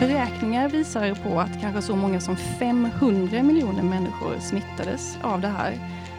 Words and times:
Beräkningar 0.00 0.68
visar 0.68 1.14
på 1.14 1.40
att 1.40 1.60
kanske 1.60 1.82
så 1.82 1.96
många 1.96 2.20
som 2.20 2.36
500 2.36 3.42
miljoner 3.42 3.82
människor 3.82 4.38
smittades 4.40 5.18
av 5.22 5.40
det 5.40 5.48
här. 5.48 5.72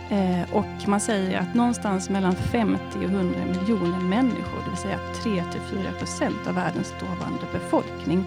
Eh, 0.09 0.53
och 0.53 0.87
man 0.87 0.99
säger 0.99 1.39
att 1.39 1.53
någonstans 1.53 2.09
mellan 2.09 2.35
50 2.35 2.79
och 2.95 3.03
100 3.03 3.39
miljoner 3.45 3.99
människor, 3.99 4.59
det 4.63 4.69
vill 4.69 4.77
säga 4.77 4.99
3-4 5.23 5.99
procent 5.99 6.47
av 6.47 6.55
världens 6.55 6.93
dåvarande 6.99 7.45
befolkning, 7.53 8.23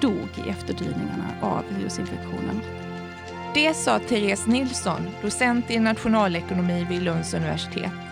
dog 0.00 0.28
i 0.46 0.50
efterdyningarna 0.50 1.26
av 1.40 1.62
virusinfektionen. 1.78 2.60
Det 3.54 3.74
sa 3.74 3.98
Therese 3.98 4.46
Nilsson, 4.46 5.08
docent 5.22 5.70
i 5.70 5.78
nationalekonomi 5.78 6.86
vid 6.90 7.02
Lunds 7.02 7.34
universitet. 7.34 8.03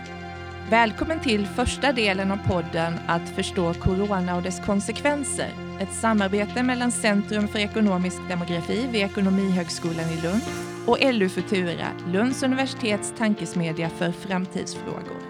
Välkommen 0.72 1.20
till 1.20 1.46
första 1.46 1.92
delen 1.92 2.32
av 2.32 2.36
podden 2.36 2.94
Att 3.06 3.28
förstå 3.28 3.74
corona 3.74 4.36
och 4.36 4.42
dess 4.42 4.66
konsekvenser. 4.66 5.50
Ett 5.80 5.92
samarbete 5.92 6.62
mellan 6.62 6.92
Centrum 6.92 7.48
för 7.48 7.58
ekonomisk 7.58 8.16
demografi 8.28 8.86
vid 8.92 9.02
Ekonomihögskolan 9.02 10.10
i 10.10 10.22
Lund 10.22 10.42
och 10.86 11.14
LU 11.14 11.28
Futura, 11.28 11.88
Lunds 12.06 12.42
universitets 12.42 13.14
tankesmedja 13.18 13.90
för 13.90 14.12
framtidsfrågor. 14.12 15.22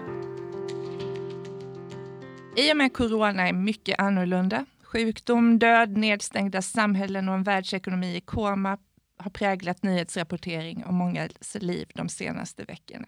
I 2.57 2.71
och 2.73 2.77
med 2.77 2.93
corona 2.93 3.47
är 3.47 3.53
mycket 3.53 3.99
annorlunda. 3.99 4.65
Sjukdom, 4.83 5.59
död, 5.59 5.97
nedstängda 5.97 6.61
samhällen 6.61 7.29
och 7.29 7.35
en 7.35 7.43
världsekonomi 7.43 8.15
i 8.15 8.21
koma 8.21 8.77
har 9.17 9.31
präglat 9.31 9.83
nyhetsrapportering 9.83 10.85
om 10.85 10.95
mångas 10.95 11.55
liv 11.55 11.91
de 11.95 12.09
senaste 12.09 12.63
veckorna. 12.63 13.07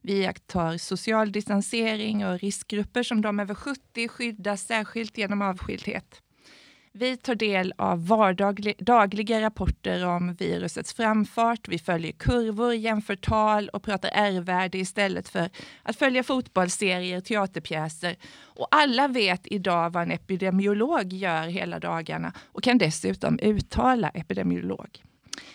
Vi 0.00 0.12
iakttar 0.12 0.76
social 0.76 1.32
distansering 1.32 2.26
och 2.26 2.40
riskgrupper 2.40 3.02
som 3.02 3.20
de 3.20 3.40
över 3.40 3.54
70 3.54 4.08
skyddas 4.08 4.62
särskilt 4.62 5.18
genom 5.18 5.42
avskildhet. 5.42 6.22
Vi 6.92 7.16
tar 7.16 7.34
del 7.34 7.74
av 7.78 8.06
vardagliga 8.06 9.40
rapporter 9.40 10.06
om 10.06 10.34
virusets 10.34 10.94
framfart. 10.94 11.68
Vi 11.68 11.78
följer 11.78 12.12
kurvor, 12.12 12.74
jämför 12.74 13.16
tal 13.16 13.68
och 13.68 13.82
pratar 13.82 14.10
R-värde 14.14 14.78
istället 14.78 15.28
för 15.28 15.50
att 15.82 15.96
följa 15.96 16.22
fotbollsserier, 16.22 17.20
teaterpjäser. 17.20 18.16
Och 18.40 18.68
alla 18.70 19.08
vet 19.08 19.40
idag 19.44 19.90
vad 19.90 20.02
en 20.02 20.10
epidemiolog 20.10 21.12
gör 21.12 21.46
hela 21.46 21.78
dagarna 21.78 22.32
och 22.52 22.62
kan 22.62 22.78
dessutom 22.78 23.38
uttala 23.38 24.08
epidemiolog. 24.08 25.02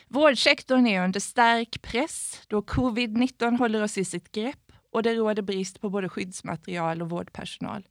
Vårdsektorn 0.08 0.88
är 0.88 1.04
under 1.04 1.20
stark 1.20 1.82
press 1.82 2.42
då 2.48 2.62
covid-19 2.62 3.58
håller 3.58 3.84
oss 3.84 3.98
i 3.98 4.06
sitt 4.06 4.32
grepp 4.32 4.72
och 4.92 5.04
det 5.04 5.16
råder 5.16 5.42
brist 5.42 5.82
på 5.82 5.90
både 5.90 6.10
skyddsmaterial 6.10 7.02
och 7.02 7.10
vårdpersonal. 7.10 7.88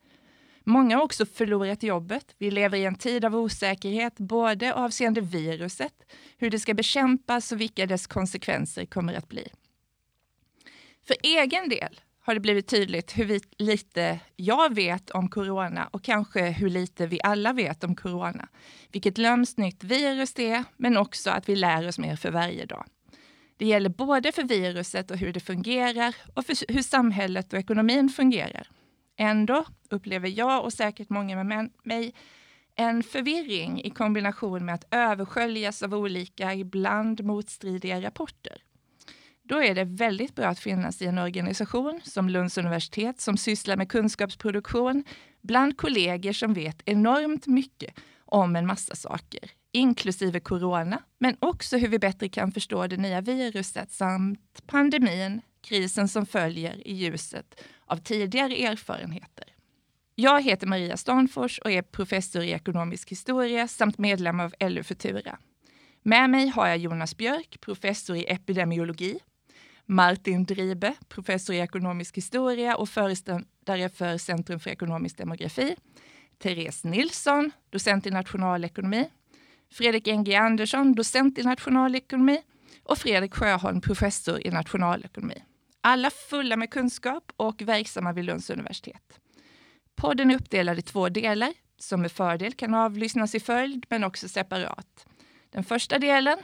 Många 0.65 0.97
har 0.97 1.05
också 1.05 1.27
förlorat 1.27 1.83
jobbet. 1.83 2.35
Vi 2.39 2.51
lever 2.51 2.79
i 2.79 2.85
en 2.85 2.95
tid 2.95 3.25
av 3.25 3.37
osäkerhet, 3.37 4.19
både 4.19 4.75
avseende 4.75 5.21
viruset, 5.21 6.13
hur 6.37 6.51
det 6.51 6.59
ska 6.59 6.75
bekämpas 6.75 7.53
och 7.53 7.61
vilka 7.61 7.87
dess 7.87 8.07
konsekvenser 8.07 8.87
kommer 8.87 9.15
att 9.15 9.29
bli. 9.29 9.49
För 11.07 11.17
egen 11.23 11.69
del 11.69 12.01
har 12.25 12.35
det 12.35 12.41
blivit 12.41 12.69
tydligt 12.69 13.19
hur 13.19 13.25
vi, 13.25 13.41
lite 13.59 14.21
jag 14.37 14.75
vet 14.75 15.11
om 15.11 15.29
corona 15.29 15.89
och 15.93 16.03
kanske 16.03 16.51
hur 16.51 16.71
lite 16.71 17.07
vi 17.07 17.21
alla 17.23 17.53
vet 17.53 17.85
om 17.85 17.95
corona. 17.97 18.49
Vilket 18.93 19.19
lömskt 19.19 19.59
nytt 19.59 19.85
virus 19.85 20.35
det 20.35 20.51
är, 20.51 20.65
men 20.77 20.97
också 20.97 21.31
att 21.31 21.49
vi 21.49 21.57
lär 21.57 21.89
oss 21.89 21.99
mer 21.99 22.17
för 22.17 22.31
varje 22.31 22.67
dag. 22.67 22.85
Det 23.57 23.67
gäller 23.67 23.91
både 23.91 24.33
för 24.33 24.43
viruset 24.43 25.11
och 25.11 25.17
hur 25.17 25.33
det 25.33 25.41
fungerar 25.41 26.15
och 26.35 26.47
för 26.47 26.73
hur 26.73 26.83
samhället 26.83 27.53
och 27.53 27.59
ekonomin 27.59 28.09
fungerar. 28.09 28.69
Ändå 29.17 29.65
upplever 29.91 30.29
jag 30.29 30.65
och 30.65 30.73
säkert 30.73 31.09
många 31.11 31.45
med 31.45 31.71
mig 31.85 32.15
en 32.77 33.03
förvirring 33.03 33.83
i 33.85 33.91
kombination 33.91 34.65
med 34.65 34.75
att 34.75 34.87
översköljas 34.91 35.83
av 35.83 35.95
olika, 35.95 36.55
ibland 36.55 37.25
motstridiga 37.25 38.03
rapporter. 38.03 38.63
Då 39.45 39.63
är 39.63 39.75
det 39.75 39.85
väldigt 39.85 40.35
bra 40.35 40.47
att 40.47 40.59
finnas 40.59 41.03
i 41.03 41.07
en 41.07 41.19
organisation 41.19 42.01
som 42.05 42.29
Lunds 42.29 42.59
universitet 42.59 43.21
som 43.21 43.37
sysslar 43.37 43.77
med 43.77 43.89
kunskapsproduktion 43.89 45.05
bland 45.41 45.77
kollegor 45.77 46.33
som 46.33 46.55
vet 46.55 46.83
enormt 46.85 47.47
mycket 47.47 47.95
om 48.25 48.57
en 48.57 48.67
massa 48.67 48.95
saker, 48.95 49.51
inklusive 49.73 50.41
corona, 50.41 51.03
men 51.19 51.37
också 51.39 51.77
hur 51.77 51.89
vi 51.89 51.99
bättre 51.99 52.29
kan 52.29 52.53
förstå 52.53 52.87
det 52.87 52.97
nya 52.97 53.21
viruset 53.21 53.93
samt 53.93 54.63
pandemin, 54.67 55.41
krisen 55.61 56.09
som 56.09 56.27
följer 56.27 56.89
i 56.89 56.95
ljuset 56.95 57.61
av 57.87 57.97
tidigare 57.97 58.57
erfarenheter. 58.57 59.45
Jag 60.15 60.43
heter 60.43 60.67
Maria 60.67 60.97
Stanfors 60.97 61.59
och 61.59 61.71
är 61.71 61.83
professor 61.83 62.43
i 62.43 62.51
ekonomisk 62.51 63.11
historia 63.11 63.69
samt 63.69 63.99
medlem 63.99 64.41
av 64.41 64.55
LU 64.61 64.83
Futura. 64.83 65.39
Med 66.03 66.31
mig 66.31 66.49
har 66.49 66.67
jag 66.67 66.79
Jonas 66.79 67.17
Björk, 67.17 67.61
professor 67.61 68.17
i 68.17 68.25
epidemiologi, 68.25 69.19
Martin 69.87 70.45
Dribe, 70.45 70.95
professor 71.09 71.55
i 71.55 71.59
ekonomisk 71.59 72.17
historia 72.17 72.77
och 72.77 72.89
föreståndare 72.89 73.89
för 73.89 74.19
Centrum 74.19 74.61
för 74.61 74.71
ekonomisk 74.71 75.17
demografi, 75.17 75.77
Therese 76.39 76.85
Nilsson, 76.85 77.51
docent 77.71 78.07
i 78.07 78.11
nationalekonomi, 78.11 79.09
Fredrik 79.73 80.09
N.G. 80.09 80.35
Andersson, 80.35 80.95
docent 80.95 81.39
i 81.39 81.43
nationalekonomi 81.43 82.43
och 82.83 82.99
Fredrik 82.99 83.35
Sjöholm, 83.35 83.81
professor 83.81 84.47
i 84.47 84.51
nationalekonomi. 84.51 85.43
Alla 85.81 86.11
fulla 86.11 86.57
med 86.57 86.71
kunskap 86.71 87.33
och 87.37 87.63
verksamma 87.63 88.13
vid 88.13 88.25
Lunds 88.25 88.51
universitet. 88.51 89.21
Podden 89.95 90.31
är 90.31 90.35
uppdelad 90.35 90.79
i 90.79 90.83
två 90.83 91.09
delar 91.09 91.53
som 91.79 92.01
med 92.01 92.13
fördel 92.13 92.53
kan 92.53 92.75
avlyssnas 92.75 93.35
i 93.35 93.41
följd 93.41 93.87
men 93.89 94.05
också 94.05 94.29
separat. 94.29 95.07
Den 95.51 95.65
första 95.65 95.99
delen 95.99 96.39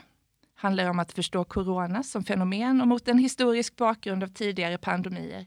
handlar 0.59 0.89
om 0.89 0.99
att 0.99 1.11
förstå 1.11 1.43
corona 1.43 2.03
som 2.03 2.23
fenomen 2.23 2.81
och 2.81 2.87
mot 2.87 3.07
en 3.07 3.17
historisk 3.17 3.75
bakgrund 3.75 4.23
av 4.23 4.27
tidigare 4.27 4.77
pandemier. 4.77 5.45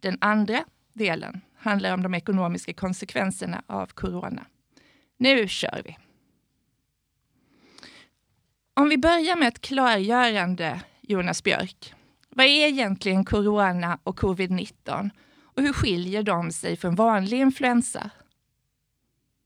Den 0.00 0.18
andra 0.20 0.64
delen 0.92 1.40
handlar 1.56 1.94
om 1.94 2.02
de 2.02 2.14
ekonomiska 2.14 2.72
konsekvenserna 2.72 3.62
av 3.66 3.86
corona. 3.86 4.46
Nu 5.16 5.48
kör 5.48 5.82
vi! 5.84 5.96
Om 8.74 8.88
vi 8.88 8.98
börjar 8.98 9.36
med 9.36 9.48
ett 9.48 9.60
klargörande, 9.60 10.80
Jonas 11.00 11.42
Björk. 11.42 11.94
Vad 12.28 12.46
är 12.46 12.68
egentligen 12.68 13.24
corona 13.24 13.98
och 14.02 14.18
covid-19 14.18 15.10
och 15.42 15.62
hur 15.62 15.72
skiljer 15.72 16.22
de 16.22 16.52
sig 16.52 16.76
från 16.76 16.94
vanlig 16.94 17.40
influensa? 17.40 18.10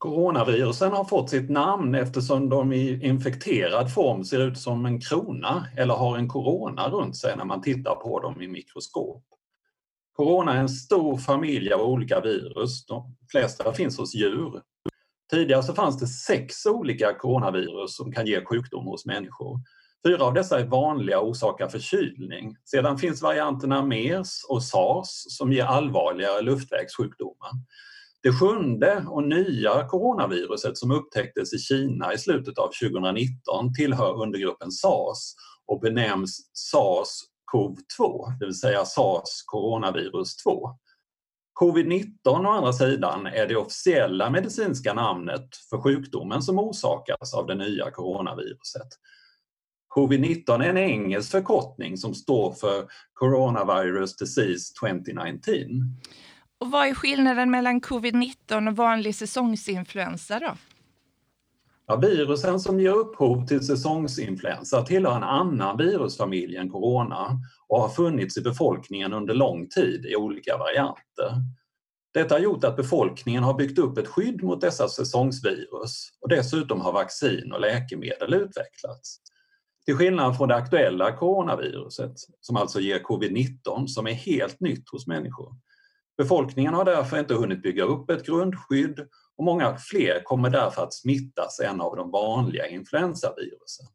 Coronavirusen 0.03 0.93
har 0.93 1.05
fått 1.05 1.31
sitt 1.31 1.51
namn 1.51 1.95
eftersom 1.95 2.49
de 2.49 2.73
i 2.73 3.07
infekterad 3.07 3.95
form 3.95 4.25
ser 4.25 4.41
ut 4.41 4.59
som 4.59 4.87
en 4.87 5.01
krona 5.01 5.67
eller 5.77 5.95
har 5.95 6.19
en 6.19 6.29
korona 6.29 6.89
runt 6.89 7.17
sig 7.17 7.37
när 7.37 7.45
man 7.45 7.63
tittar 7.63 7.95
på 7.95 8.21
dem 8.21 8.43
i 8.43 8.49
mikroskop. 8.49 9.25
Corona 10.17 10.55
är 10.55 10.61
en 10.61 10.69
stor 10.69 11.19
familj 11.19 11.73
av 11.73 11.81
olika 11.81 12.21
virus. 12.21 12.87
De 12.87 13.17
flesta 13.31 13.73
finns 13.73 13.99
hos 13.99 14.15
djur. 14.15 14.63
Tidigare 15.31 15.63
så 15.63 15.75
fanns 15.75 15.99
det 15.99 16.07
sex 16.07 16.67
olika 16.67 17.15
coronavirus 17.15 17.97
som 17.97 18.13
kan 18.13 18.27
ge 18.27 18.45
sjukdom 18.45 18.87
hos 18.87 19.07
människor. 19.07 19.61
Fyra 20.07 20.25
av 20.25 20.35
dessa 20.35 20.61
är 20.61 20.65
vanliga 20.65 21.21
och 21.21 21.29
orsakar 21.29 21.69
förkylning. 21.69 22.57
Sedan 22.65 22.99
finns 22.99 23.23
varianterna 23.23 23.83
MERS 23.83 24.45
och 24.49 24.63
SARS 24.63 25.25
som 25.29 25.53
ger 25.53 25.65
allvarligare 25.65 26.43
luftvägssjukdomar. 26.43 27.51
Det 28.23 28.33
sjunde 28.33 29.05
och 29.09 29.29
nya 29.29 29.85
coronaviruset 29.89 30.79
som 30.79 30.91
upptäcktes 30.91 31.53
i 31.53 31.59
Kina 31.59 32.15
i 32.15 32.19
slutet 32.19 32.59
av 32.59 32.71
2019 32.83 33.75
tillhör 33.75 34.23
undergruppen 34.23 34.71
SARS 34.71 35.35
och 35.67 35.81
benämns 35.81 36.51
SARS-CoV-2, 36.75 38.39
det 38.39 38.45
vill 38.45 38.55
säga 38.55 38.85
SARS 38.85 39.43
coronavirus 39.47 40.37
2. 40.37 40.71
Covid-19 41.61 42.07
å 42.25 42.49
andra 42.49 42.73
sidan 42.73 43.27
är 43.27 43.47
det 43.47 43.57
officiella 43.57 44.31
medicinska 44.31 44.95
namnet 44.95 45.49
för 45.71 45.79
sjukdomen 45.79 46.43
som 46.43 46.59
orsakas 46.59 47.35
av 47.35 47.47
det 47.47 47.55
nya 47.55 47.91
coronaviruset. 47.91 48.89
Covid-19 49.97 50.65
är 50.65 50.69
en 50.69 50.77
engelsk 50.77 51.31
förkortning 51.31 51.97
som 51.97 52.15
står 52.15 52.53
för 52.53 52.87
Coronavirus 53.13 54.17
Disease 54.17 54.73
2019. 54.81 55.65
Och 56.63 56.71
vad 56.71 56.89
är 56.89 56.95
skillnaden 56.95 57.51
mellan 57.51 57.81
covid-19 57.81 58.69
och 58.69 58.77
vanlig 58.77 59.15
säsongsinfluensa 59.15 60.39
då? 60.39 60.55
Ja, 61.87 61.97
virusen 61.97 62.61
som 62.61 62.81
ger 62.81 62.91
upphov 62.93 63.47
till 63.47 63.67
säsongsinfluensa 63.67 64.83
tillhör 64.83 65.17
en 65.17 65.23
annan 65.23 65.77
virusfamilj 65.77 66.57
än 66.57 66.71
corona 66.71 67.39
och 67.69 67.81
har 67.81 67.89
funnits 67.89 68.37
i 68.37 68.41
befolkningen 68.41 69.13
under 69.13 69.35
lång 69.35 69.69
tid 69.69 70.07
i 70.07 70.17
olika 70.17 70.57
varianter. 70.57 71.33
Detta 72.15 72.35
har 72.35 72.41
gjort 72.41 72.65
att 72.65 72.77
befolkningen 72.77 73.43
har 73.43 73.55
byggt 73.55 73.79
upp 73.79 73.99
ett 73.99 74.09
skydd 74.09 74.43
mot 74.43 74.61
dessa 74.61 74.89
säsongsvirus 74.89 76.09
och 76.21 76.29
dessutom 76.29 76.81
har 76.81 76.93
vaccin 76.93 77.53
och 77.53 77.61
läkemedel 77.61 78.35
utvecklats. 78.35 79.21
Till 79.85 79.97
skillnad 79.97 80.37
från 80.37 80.49
det 80.49 80.57
aktuella 80.57 81.17
coronaviruset, 81.17 82.13
som 82.41 82.57
alltså 82.57 82.81
ger 82.81 82.99
covid-19, 82.99 83.87
som 83.87 84.07
är 84.07 84.13
helt 84.13 84.61
nytt 84.61 84.91
hos 84.91 85.07
människor. 85.07 85.55
Befolkningen 86.17 86.75
har 86.75 86.85
därför 86.85 87.19
inte 87.19 87.35
hunnit 87.35 87.63
bygga 87.63 87.83
upp 87.83 88.11
ett 88.11 88.27
grundskydd 88.27 89.01
och 89.37 89.45
många 89.45 89.77
fler 89.77 90.23
kommer 90.25 90.51
därför 90.51 90.83
att 90.83 90.95
smittas 90.95 91.61
än 91.61 91.81
av 91.81 91.97
de 91.97 92.11
vanliga 92.11 92.69
influensavirusen. 92.69 93.87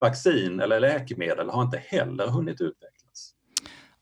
Vaccin 0.00 0.60
eller 0.60 0.80
läkemedel 0.80 1.50
har 1.50 1.62
inte 1.62 1.78
heller 1.78 2.26
hunnit 2.26 2.60
utvecklas. 2.60 3.34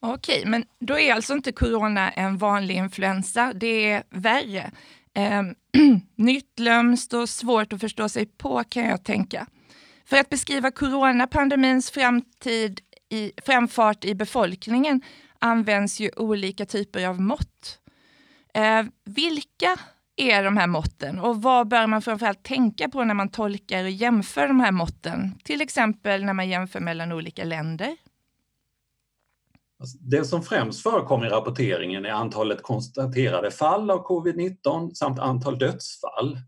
Okej, 0.00 0.42
men 0.46 0.64
då 0.78 0.98
är 0.98 1.14
alltså 1.14 1.32
inte 1.32 1.52
corona 1.52 2.10
en 2.10 2.38
vanlig 2.38 2.76
influensa, 2.76 3.52
det 3.54 3.90
är 3.90 4.02
värre. 4.10 4.70
Eh, 5.14 5.42
nytt, 6.16 6.58
lömskt 6.58 7.12
och 7.12 7.28
svårt 7.28 7.72
att 7.72 7.80
förstå 7.80 8.08
sig 8.08 8.26
på 8.26 8.64
kan 8.68 8.84
jag 8.84 9.04
tänka. 9.04 9.46
För 10.04 10.16
att 10.16 10.28
beskriva 10.28 10.70
coronapandemins 10.70 11.90
framtid 11.90 12.80
i, 13.08 13.32
framfart 13.46 14.04
i 14.04 14.14
befolkningen 14.14 15.00
används 15.42 16.00
ju 16.00 16.10
olika 16.16 16.66
typer 16.66 17.06
av 17.06 17.20
mått. 17.20 17.78
Eh, 18.54 18.84
vilka 19.04 19.76
är 20.16 20.44
de 20.44 20.56
här 20.56 20.66
måtten 20.66 21.18
och 21.18 21.42
vad 21.42 21.68
bör 21.68 21.86
man 21.86 22.02
framförallt 22.02 22.42
tänka 22.42 22.88
på 22.88 23.04
när 23.04 23.14
man 23.14 23.28
tolkar 23.28 23.84
och 23.84 23.90
jämför 23.90 24.48
de 24.48 24.60
här 24.60 24.72
måtten? 24.72 25.38
Till 25.44 25.60
exempel 25.60 26.24
när 26.24 26.32
man 26.32 26.48
jämför 26.48 26.80
mellan 26.80 27.12
olika 27.12 27.44
länder. 27.44 27.96
Alltså, 29.80 29.98
det 30.00 30.24
som 30.24 30.42
främst 30.42 30.82
förekommer 30.82 31.26
i 31.26 31.30
rapporteringen 31.30 32.04
är 32.04 32.10
antalet 32.10 32.62
konstaterade 32.62 33.50
fall 33.50 33.90
av 33.90 34.06
covid-19 34.06 34.94
samt 34.94 35.18
antal 35.18 35.58
dödsfall. 35.58 36.38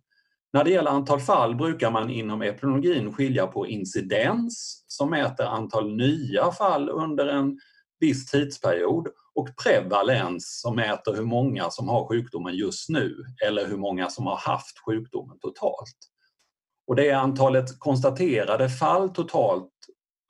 När 0.52 0.64
det 0.64 0.70
gäller 0.70 0.90
antal 0.90 1.20
fall 1.20 1.56
brukar 1.56 1.90
man 1.90 2.10
inom 2.10 2.42
epidemiologin 2.42 3.12
skilja 3.12 3.46
på 3.46 3.66
incidens 3.66 4.84
som 4.88 5.10
mäter 5.10 5.44
antal 5.44 5.96
nya 5.96 6.50
fall 6.50 6.88
under 6.88 7.26
en 7.26 7.58
viss 8.00 8.26
tidsperiod 8.26 9.08
och 9.34 9.48
prevalens 9.62 10.60
som 10.60 10.76
mäter 10.76 11.14
hur 11.14 11.24
många 11.24 11.70
som 11.70 11.88
har 11.88 12.08
sjukdomen 12.08 12.54
just 12.54 12.88
nu 12.88 13.16
eller 13.46 13.66
hur 13.66 13.76
många 13.76 14.10
som 14.10 14.26
har 14.26 14.36
haft 14.36 14.78
sjukdomen 14.86 15.38
totalt. 15.38 15.96
Och 16.86 16.96
det 16.96 17.10
är 17.10 17.16
antalet 17.16 17.78
konstaterade 17.78 18.68
fall 18.68 19.08
totalt 19.08 19.70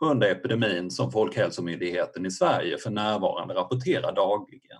under 0.02 0.30
epidemin 0.30 0.90
som 0.90 1.12
Folkhälsomyndigheten 1.12 2.26
i 2.26 2.30
Sverige 2.30 2.78
för 2.78 2.90
närvarande 2.90 3.54
rapporterar 3.54 4.14
dagligen. 4.14 4.78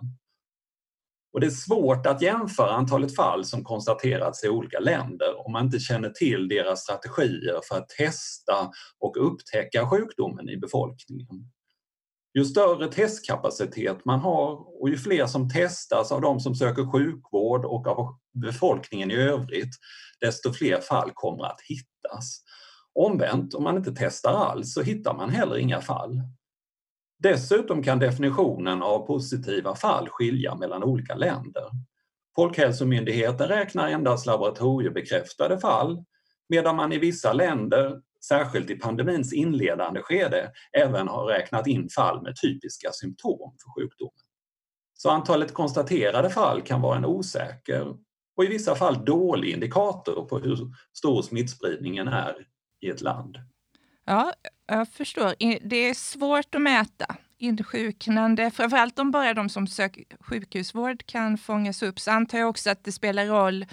Och 1.33 1.41
det 1.41 1.47
är 1.47 1.51
svårt 1.51 2.05
att 2.05 2.21
jämföra 2.21 2.71
antalet 2.71 3.15
fall 3.15 3.45
som 3.45 3.63
konstaterats 3.63 4.43
i 4.43 4.49
olika 4.49 4.79
länder 4.79 5.45
om 5.45 5.51
man 5.51 5.65
inte 5.65 5.79
känner 5.79 6.09
till 6.09 6.47
deras 6.47 6.81
strategier 6.81 7.59
för 7.67 7.77
att 7.77 7.89
testa 7.89 8.71
och 8.99 9.27
upptäcka 9.27 9.89
sjukdomen 9.89 10.49
i 10.49 10.57
befolkningen. 10.57 11.51
Ju 12.37 12.45
större 12.45 12.87
testkapacitet 12.87 14.05
man 14.05 14.19
har 14.19 14.81
och 14.81 14.89
ju 14.89 14.97
fler 14.97 15.25
som 15.25 15.49
testas 15.49 16.11
av 16.11 16.21
de 16.21 16.39
som 16.39 16.55
söker 16.55 16.91
sjukvård 16.91 17.65
och 17.65 17.87
av 17.87 18.15
befolkningen 18.33 19.11
i 19.11 19.15
övrigt, 19.15 19.75
desto 20.21 20.53
fler 20.53 20.81
fall 20.81 21.11
kommer 21.13 21.43
att 21.43 21.61
hittas. 21.61 22.41
Omvänt, 22.93 23.53
om 23.53 23.63
man 23.63 23.77
inte 23.77 23.93
testar 23.95 24.33
alls 24.33 24.73
så 24.73 24.81
hittar 24.81 25.13
man 25.13 25.29
heller 25.29 25.57
inga 25.57 25.81
fall. 25.81 26.21
Dessutom 27.19 27.83
kan 27.83 27.99
definitionen 27.99 28.83
av 28.83 29.07
positiva 29.07 29.75
fall 29.75 30.09
skilja 30.09 30.55
mellan 30.55 30.83
olika 30.83 31.15
länder. 31.15 31.69
Folkhälsomyndigheten 32.35 33.47
räknar 33.47 33.87
endast 33.87 34.25
laboratoriebekräftade 34.25 35.59
fall 35.59 36.03
medan 36.49 36.75
man 36.75 36.93
i 36.93 36.97
vissa 36.97 37.33
länder, 37.33 38.01
särskilt 38.27 38.69
i 38.69 38.75
pandemins 38.75 39.33
inledande 39.33 40.01
skede, 40.01 40.51
även 40.77 41.07
har 41.07 41.25
räknat 41.25 41.67
in 41.67 41.89
fall 41.89 42.21
med 42.21 42.35
typiska 42.41 42.91
symptom 42.91 43.55
för 43.63 43.81
sjukdomen. 43.81 44.25
Så 44.93 45.09
antalet 45.09 45.53
konstaterade 45.53 46.29
fall 46.29 46.61
kan 46.61 46.81
vara 46.81 46.97
en 46.97 47.05
osäker 47.05 47.95
och 48.37 48.43
i 48.43 48.47
vissa 48.47 48.75
fall 48.75 49.05
dålig 49.05 49.49
indikator 49.49 50.25
på 50.25 50.39
hur 50.39 50.57
stor 50.93 51.21
smittspridningen 51.21 52.07
är 52.07 52.35
i 52.81 52.89
ett 52.89 53.01
land. 53.01 53.37
Ja, 54.05 54.33
jag 54.67 54.89
förstår. 54.89 55.33
Det 55.69 55.75
är 55.75 55.93
svårt 55.93 56.55
att 56.55 56.61
mäta 56.61 57.15
insjuknande, 57.37 58.51
framförallt 58.51 58.99
om 58.99 59.11
bara 59.11 59.33
de 59.33 59.49
som 59.49 59.67
söker 59.67 60.03
sjukhusvård 60.19 61.05
kan 61.05 61.37
fångas 61.37 61.83
upp, 61.83 61.99
så 61.99 62.11
antar 62.11 62.37
jag 62.37 62.49
också 62.49 62.69
att 62.69 62.83
det 62.83 62.91
spelar 62.91 63.25
roll 63.25 63.65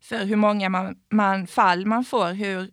för 0.00 0.24
hur 0.24 0.36
många 0.36 0.68
man, 0.68 0.96
man, 1.12 1.46
fall 1.46 1.86
man 1.86 2.04
får, 2.04 2.32
hur 2.32 2.70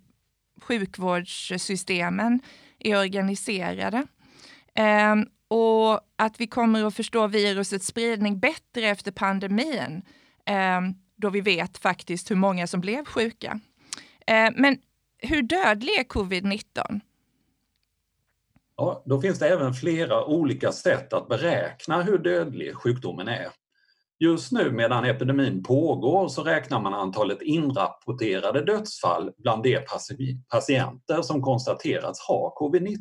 sjukvårdssystemen 0.61 2.39
är 2.79 2.99
organiserade. 2.99 4.07
Ehm, 4.75 5.25
och 5.47 5.99
att 6.15 6.39
vi 6.39 6.47
kommer 6.47 6.83
att 6.83 6.95
förstå 6.95 7.27
virusets 7.27 7.87
spridning 7.87 8.39
bättre 8.39 8.89
efter 8.89 9.11
pandemin, 9.11 10.01
ehm, 10.45 10.93
då 11.15 11.29
vi 11.29 11.41
vet 11.41 11.77
faktiskt 11.77 12.31
hur 12.31 12.35
många 12.35 12.67
som 12.67 12.81
blev 12.81 13.05
sjuka. 13.05 13.59
Ehm, 14.27 14.53
men 14.57 14.77
hur 15.17 15.41
dödlig 15.41 15.93
är 15.99 16.03
covid-19? 16.03 17.01
Ja, 18.77 19.03
då 19.05 19.21
finns 19.21 19.39
det 19.39 19.47
även 19.47 19.73
flera 19.73 20.25
olika 20.25 20.71
sätt 20.71 21.13
att 21.13 21.27
beräkna 21.27 22.01
hur 22.01 22.17
dödlig 22.17 22.75
sjukdomen 22.75 23.27
är. 23.27 23.47
Just 24.19 24.51
nu 24.51 24.71
medan 24.71 25.05
epidemin 25.05 25.63
pågår 25.63 26.27
så 26.27 26.43
räknar 26.43 26.81
man 26.81 26.93
antalet 26.93 27.41
inrapporterade 27.41 28.65
dödsfall 28.65 29.31
bland 29.37 29.63
de 29.63 29.79
patienter 30.49 31.21
som 31.21 31.41
konstaterats 31.41 32.19
ha 32.19 32.55
covid-19. 32.59 32.97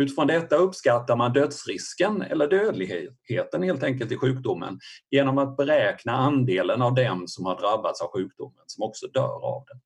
Utifrån 0.00 0.26
detta 0.26 0.56
uppskattar 0.56 1.16
man 1.16 1.32
dödsrisken 1.32 2.22
eller 2.22 2.48
dödligheten 2.48 3.62
helt 3.62 3.82
enkelt 3.82 4.12
i 4.12 4.16
sjukdomen 4.16 4.78
genom 5.10 5.38
att 5.38 5.56
beräkna 5.56 6.12
andelen 6.12 6.82
av 6.82 6.94
dem 6.94 7.28
som 7.28 7.46
har 7.46 7.60
drabbats 7.60 8.00
av 8.00 8.10
sjukdomen 8.10 8.64
som 8.66 8.84
också 8.84 9.06
dör 9.06 9.44
av 9.44 9.64
den. 9.68 9.80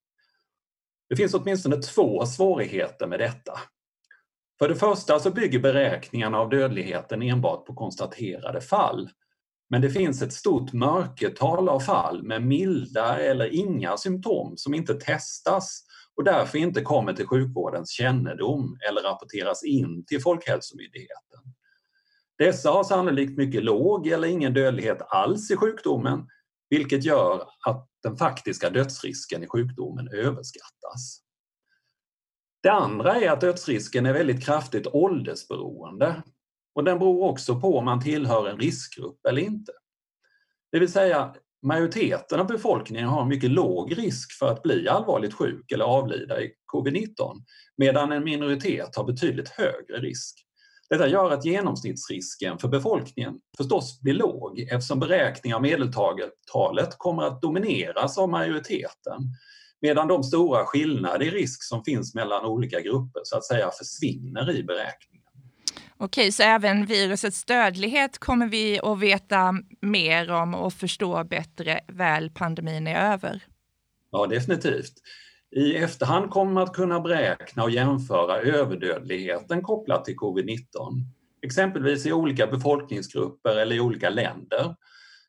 Det 1.08 1.16
finns 1.16 1.34
åtminstone 1.34 1.76
två 1.76 2.26
svårigheter 2.26 3.06
med 3.06 3.20
detta. 3.20 3.52
För 4.58 4.68
det 4.68 4.76
första 4.76 5.20
så 5.20 5.30
bygger 5.30 5.58
beräkningarna 5.58 6.38
av 6.38 6.50
dödligheten 6.50 7.22
enbart 7.22 7.66
på 7.66 7.74
konstaterade 7.74 8.60
fall. 8.60 9.10
Men 9.70 9.80
det 9.80 9.90
finns 9.90 10.22
ett 10.22 10.32
stort 10.32 10.72
mörkertal 10.72 11.68
av 11.68 11.80
fall 11.80 12.22
med 12.22 12.42
milda 12.42 13.18
eller 13.18 13.54
inga 13.54 13.96
symptom 13.96 14.56
som 14.56 14.74
inte 14.74 14.94
testas 14.94 15.82
och 16.16 16.24
därför 16.24 16.58
inte 16.58 16.82
kommer 16.82 17.12
till 17.12 17.26
sjukvårdens 17.26 17.90
kännedom 17.90 18.78
eller 18.88 19.02
rapporteras 19.02 19.64
in 19.64 20.04
till 20.06 20.22
Folkhälsomyndigheten. 20.22 21.40
Dessa 22.38 22.70
har 22.70 22.84
sannolikt 22.84 23.38
mycket 23.38 23.64
låg 23.64 24.06
eller 24.06 24.28
ingen 24.28 24.54
dödlighet 24.54 24.98
alls 25.08 25.50
i 25.50 25.56
sjukdomen 25.56 26.28
vilket 26.70 27.04
gör 27.04 27.48
att 27.66 27.88
den 28.02 28.16
faktiska 28.16 28.70
dödsrisken 28.70 29.42
i 29.42 29.46
sjukdomen 29.46 30.08
överskattas. 30.08 31.22
Det 32.62 32.70
andra 32.70 33.14
är 33.14 33.30
att 33.30 33.40
dödsrisken 33.40 34.06
är 34.06 34.12
väldigt 34.12 34.44
kraftigt 34.44 34.86
åldersberoende 34.86 36.22
och 36.76 36.84
den 36.84 36.98
beror 36.98 37.22
också 37.22 37.60
på 37.60 37.78
om 37.78 37.84
man 37.84 38.00
tillhör 38.00 38.48
en 38.48 38.58
riskgrupp 38.58 39.26
eller 39.28 39.42
inte. 39.42 39.72
Det 40.72 40.78
vill 40.78 40.92
säga 40.92 41.34
majoriteten 41.62 42.40
av 42.40 42.46
befolkningen 42.46 43.08
har 43.08 43.24
mycket 43.24 43.50
låg 43.50 43.98
risk 43.98 44.38
för 44.38 44.52
att 44.52 44.62
bli 44.62 44.88
allvarligt 44.88 45.34
sjuk 45.34 45.72
eller 45.72 45.84
avlida 45.84 46.40
i 46.42 46.52
covid-19 46.74 47.42
medan 47.76 48.12
en 48.12 48.24
minoritet 48.24 48.96
har 48.96 49.04
betydligt 49.04 49.48
högre 49.48 50.00
risk. 50.00 50.46
Detta 50.88 51.08
gör 51.08 51.30
att 51.30 51.44
genomsnittsrisken 51.44 52.58
för 52.58 52.68
befolkningen 52.68 53.34
förstås 53.56 54.00
blir 54.00 54.14
låg 54.14 54.60
eftersom 54.60 55.00
beräkning 55.00 55.54
av 55.54 55.62
medeltalet 55.62 56.98
kommer 56.98 57.22
att 57.22 57.42
domineras 57.42 58.18
av 58.18 58.28
majoriteten 58.28 59.20
medan 59.80 60.08
de 60.08 60.22
stora 60.22 60.64
skillnader 60.64 61.22
i 61.26 61.30
risk 61.30 61.62
som 61.62 61.84
finns 61.84 62.14
mellan 62.14 62.44
olika 62.44 62.80
grupper 62.80 63.20
så 63.24 63.36
att 63.36 63.44
säga 63.44 63.70
försvinner 63.70 64.50
i 64.50 64.62
beräkningen. 64.62 65.15
Okej, 65.98 66.32
så 66.32 66.42
även 66.42 66.86
virusets 66.86 67.44
dödlighet 67.44 68.18
kommer 68.18 68.46
vi 68.46 68.80
att 68.82 69.00
veta 69.00 69.54
mer 69.80 70.30
om 70.30 70.54
och 70.54 70.72
förstå 70.72 71.24
bättre 71.24 71.80
väl 71.88 72.30
pandemin 72.30 72.86
är 72.86 73.12
över? 73.12 73.42
Ja, 74.10 74.26
definitivt. 74.26 74.92
I 75.56 75.76
efterhand 75.76 76.30
kommer 76.30 76.52
man 76.52 76.62
att 76.62 76.72
kunna 76.72 77.00
beräkna 77.00 77.62
och 77.62 77.70
jämföra 77.70 78.40
överdödligheten 78.40 79.62
kopplat 79.62 80.04
till 80.04 80.16
covid-19, 80.16 80.58
exempelvis 81.42 82.06
i 82.06 82.12
olika 82.12 82.46
befolkningsgrupper 82.46 83.56
eller 83.56 83.76
i 83.76 83.80
olika 83.80 84.10
länder. 84.10 84.76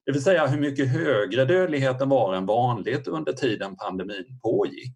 Det 0.06 0.12
vill 0.12 0.24
säga 0.24 0.48
hur 0.48 0.60
mycket 0.60 0.92
högre 0.92 1.46
dödligheten 1.46 2.10
var 2.10 2.36
än 2.36 2.46
vanligt 2.46 3.08
under 3.08 3.34
tiden 3.34 3.76
pandemin 3.76 4.40
pågick. 4.44 4.96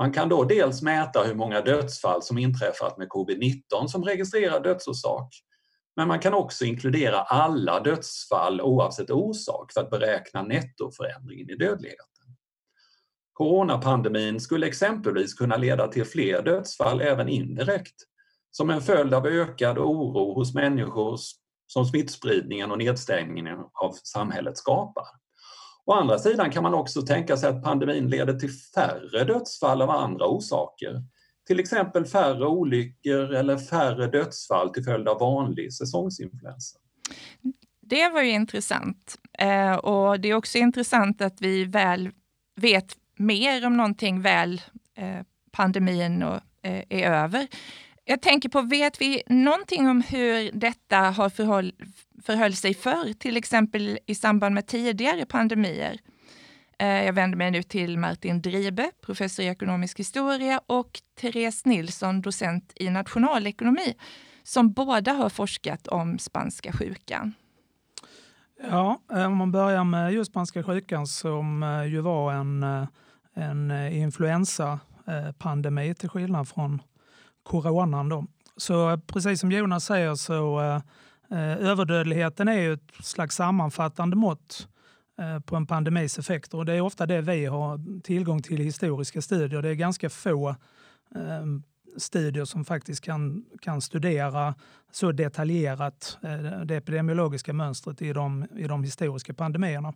Man 0.00 0.12
kan 0.12 0.28
då 0.28 0.44
dels 0.44 0.82
mäta 0.82 1.22
hur 1.22 1.34
många 1.34 1.60
dödsfall 1.60 2.22
som 2.22 2.38
inträffat 2.38 2.98
med 2.98 3.08
covid-19 3.08 3.86
som 3.86 4.04
registrerad 4.04 4.62
dödsorsak, 4.62 5.34
men 5.96 6.08
man 6.08 6.18
kan 6.20 6.34
också 6.34 6.64
inkludera 6.64 7.22
alla 7.22 7.80
dödsfall 7.80 8.60
oavsett 8.60 9.10
orsak 9.10 9.72
för 9.72 9.80
att 9.80 9.90
beräkna 9.90 10.42
nettoförändringen 10.42 11.50
i 11.50 11.56
dödligheten. 11.56 12.06
Coronapandemin 13.32 14.40
skulle 14.40 14.66
exempelvis 14.66 15.34
kunna 15.34 15.56
leda 15.56 15.88
till 15.88 16.04
fler 16.04 16.42
dödsfall 16.42 17.00
även 17.00 17.28
indirekt 17.28 17.96
som 18.50 18.70
en 18.70 18.82
följd 18.82 19.14
av 19.14 19.26
ökad 19.26 19.78
oro 19.78 20.34
hos 20.34 20.54
människor 20.54 21.18
som 21.66 21.84
smittspridningen 21.84 22.70
och 22.70 22.78
nedstängningen 22.78 23.58
av 23.58 23.92
samhället 23.92 24.58
skapar. 24.58 25.19
Å 25.84 25.92
andra 25.92 26.18
sidan 26.18 26.50
kan 26.50 26.62
man 26.62 26.74
också 26.74 27.02
tänka 27.02 27.36
sig 27.36 27.48
att 27.48 27.62
pandemin 27.62 28.08
leder 28.08 28.34
till 28.34 28.50
färre 28.74 29.24
dödsfall 29.24 29.82
av 29.82 29.90
andra 29.90 30.26
orsaker. 30.26 31.02
Till 31.46 31.60
exempel 31.60 32.04
färre 32.04 32.46
olyckor 32.46 33.34
eller 33.34 33.58
färre 33.58 34.06
dödsfall 34.06 34.70
till 34.70 34.84
följd 34.84 35.08
av 35.08 35.18
vanlig 35.18 35.72
säsongsinfluensa. 35.72 36.78
Det 37.80 38.08
var 38.08 38.22
ju 38.22 38.30
intressant. 38.30 39.16
Eh, 39.38 39.74
och 39.74 40.20
det 40.20 40.30
är 40.30 40.34
också 40.34 40.58
intressant 40.58 41.20
att 41.22 41.40
vi 41.40 41.64
väl 41.64 42.10
vet 42.56 42.96
mer 43.16 43.66
om 43.66 43.76
någonting 43.76 44.20
väl 44.20 44.62
eh, 44.96 45.20
pandemin 45.52 46.22
eh, 46.22 46.38
är 46.88 47.10
över. 47.12 47.46
Jag 48.04 48.22
tänker 48.22 48.48
på, 48.48 48.60
vet 48.60 49.00
vi 49.00 49.22
någonting 49.26 49.88
om 49.88 50.02
hur 50.02 50.50
detta 50.52 50.96
har 50.96 51.30
förhåll, 51.30 51.72
förhöll 52.22 52.54
sig 52.54 52.74
förr, 52.74 53.12
till 53.12 53.36
exempel 53.36 53.98
i 54.06 54.14
samband 54.14 54.54
med 54.54 54.66
tidigare 54.66 55.26
pandemier? 55.26 56.00
Eh, 56.80 57.04
jag 57.04 57.12
vänder 57.12 57.38
mig 57.38 57.50
nu 57.50 57.62
till 57.62 57.98
Martin 57.98 58.42
Dribe, 58.42 58.90
professor 59.00 59.44
i 59.44 59.48
ekonomisk 59.48 59.98
historia 59.98 60.60
och 60.66 61.00
Therese 61.20 61.64
Nilsson, 61.64 62.20
docent 62.20 62.72
i 62.76 62.90
nationalekonomi, 62.90 63.94
som 64.42 64.72
båda 64.72 65.12
har 65.12 65.28
forskat 65.28 65.88
om 65.88 66.18
spanska 66.18 66.72
sjukan. 66.72 67.32
Ja, 68.62 69.00
eh, 69.12 69.26
om 69.26 69.36
man 69.36 69.52
börjar 69.52 69.84
med 69.84 70.12
just 70.12 70.30
spanska 70.30 70.62
sjukan 70.62 71.06
som 71.06 71.62
eh, 71.62 71.84
ju 71.84 72.00
var 72.00 72.32
en, 72.32 72.66
en 73.34 73.70
influensapandemi 73.92 75.94
till 75.94 76.08
skillnad 76.08 76.48
från 76.48 76.82
coronan. 77.42 78.08
Då. 78.08 78.26
Så 78.56 79.00
precis 79.06 79.40
som 79.40 79.52
Jonas 79.52 79.84
säger 79.84 80.14
så 80.14 80.60
Eh, 81.30 81.66
överdödligheten 81.66 82.48
är 82.48 82.60
ju 82.60 82.72
ett 82.72 82.92
slags 83.02 83.36
sammanfattande 83.36 84.16
mått 84.16 84.68
eh, 85.18 85.40
på 85.40 85.56
en 85.56 85.66
pandemis 85.66 86.18
effekter 86.18 86.58
och 86.58 86.66
det 86.66 86.72
är 86.72 86.80
ofta 86.80 87.06
det 87.06 87.20
vi 87.20 87.46
har 87.46 88.00
tillgång 88.02 88.42
till 88.42 88.60
i 88.60 88.64
historiska 88.64 89.22
studier. 89.22 89.62
Det 89.62 89.68
är 89.68 89.74
ganska 89.74 90.10
få 90.10 90.48
eh, 91.14 91.44
studier 91.96 92.44
som 92.44 92.64
faktiskt 92.64 93.04
kan, 93.04 93.44
kan 93.60 93.80
studera 93.80 94.54
så 94.92 95.12
detaljerat 95.12 96.18
det 96.64 96.76
epidemiologiska 96.76 97.52
mönstret 97.52 98.02
i 98.02 98.12
de, 98.12 98.46
i 98.56 98.66
de 98.66 98.84
historiska 98.84 99.34
pandemierna. 99.34 99.94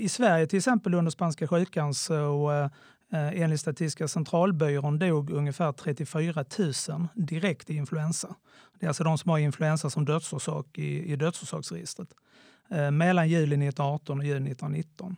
I 0.00 0.08
Sverige 0.08 0.46
till 0.46 0.56
exempel 0.56 0.94
under 0.94 1.10
spanska 1.10 1.48
sjukan 1.48 1.94
så 1.94 2.50
Eh, 3.12 3.42
enligt 3.42 3.60
Statistiska 3.60 4.08
centralbyrån 4.08 4.98
dog 4.98 5.30
ungefär 5.30 5.72
34 5.72 6.44
000 6.88 7.08
direkt 7.14 7.70
i 7.70 7.76
influensa. 7.76 8.34
Det 8.80 8.86
är 8.86 8.88
alltså 8.88 9.04
de 9.04 9.18
som 9.18 9.30
har 9.30 9.38
influensa 9.38 9.90
som 9.90 10.04
dödsorsak 10.04 10.78
i, 10.78 11.12
i 11.12 11.16
dödsorsaksregistret. 11.16 12.08
Eh, 12.70 12.90
mellan 12.90 13.28
juli 13.28 13.42
1918 13.42 14.18
och 14.18 14.24
juli 14.24 14.50
1919. 14.50 15.16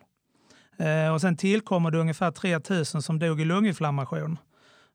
Eh, 0.79 1.13
och 1.13 1.21
sen 1.21 1.37
tillkommer 1.37 1.91
det 1.91 1.99
ungefär 1.99 2.31
3 2.31 2.61
000 2.71 2.85
som 2.85 3.19
dog 3.19 3.41
i 3.41 3.45
lunginflammation 3.45 4.39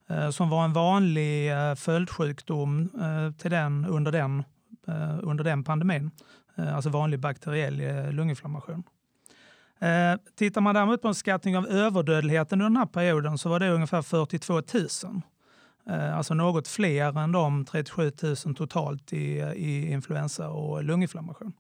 eh, 0.09 0.29
som 0.29 0.49
var 0.49 0.65
en 0.65 0.73
vanlig 0.73 1.51
eh, 1.51 1.75
följdsjukdom 1.75 2.89
till 3.37 3.51
den 3.51 3.85
under, 3.85 4.11
den 4.11 4.43
under 5.21 5.43
den 5.43 5.63
pandemin. 5.63 6.11
Alltså 6.55 6.89
vanlig 6.89 7.19
bakteriell 7.19 7.81
lunginflammation. 8.11 8.83
Eh, 9.81 10.19
tittar 10.35 10.61
man 10.61 10.75
däremot 10.75 11.01
på 11.01 11.07
en 11.07 11.15
skattning 11.15 11.57
av 11.57 11.67
överdödligheten 11.67 12.61
under 12.61 12.69
den 12.69 12.77
här 12.77 12.85
perioden 12.85 13.37
så 13.37 13.49
var 13.49 13.59
det 13.59 13.69
ungefär 13.69 14.01
42 14.01 14.53
000. 14.53 14.63
Eh, 15.89 16.17
alltså 16.17 16.33
något 16.33 16.67
fler 16.67 17.19
än 17.19 17.31
de 17.31 17.65
37 17.65 18.11
000 18.45 18.55
totalt 18.55 19.13
i, 19.13 19.39
i 19.55 19.91
influensa 19.91 20.49
och 20.49 20.83
lunginflammation. 20.83 21.53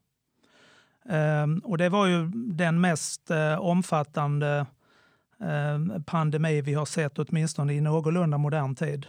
Eh, 1.09 1.47
och 1.63 1.77
det 1.77 1.89
var 1.89 2.05
ju 2.05 2.31
den 2.33 2.81
mest 2.81 3.31
eh, 3.31 3.59
omfattande 3.59 4.65
ehm, 5.39 6.03
pandemi 6.03 6.61
vi 6.61 6.73
har 6.73 6.85
sett 6.85 7.19
åtminstone 7.19 7.73
i 7.73 7.81
någorlunda 7.81 8.37
modern 8.37 8.75
tid. 8.75 9.05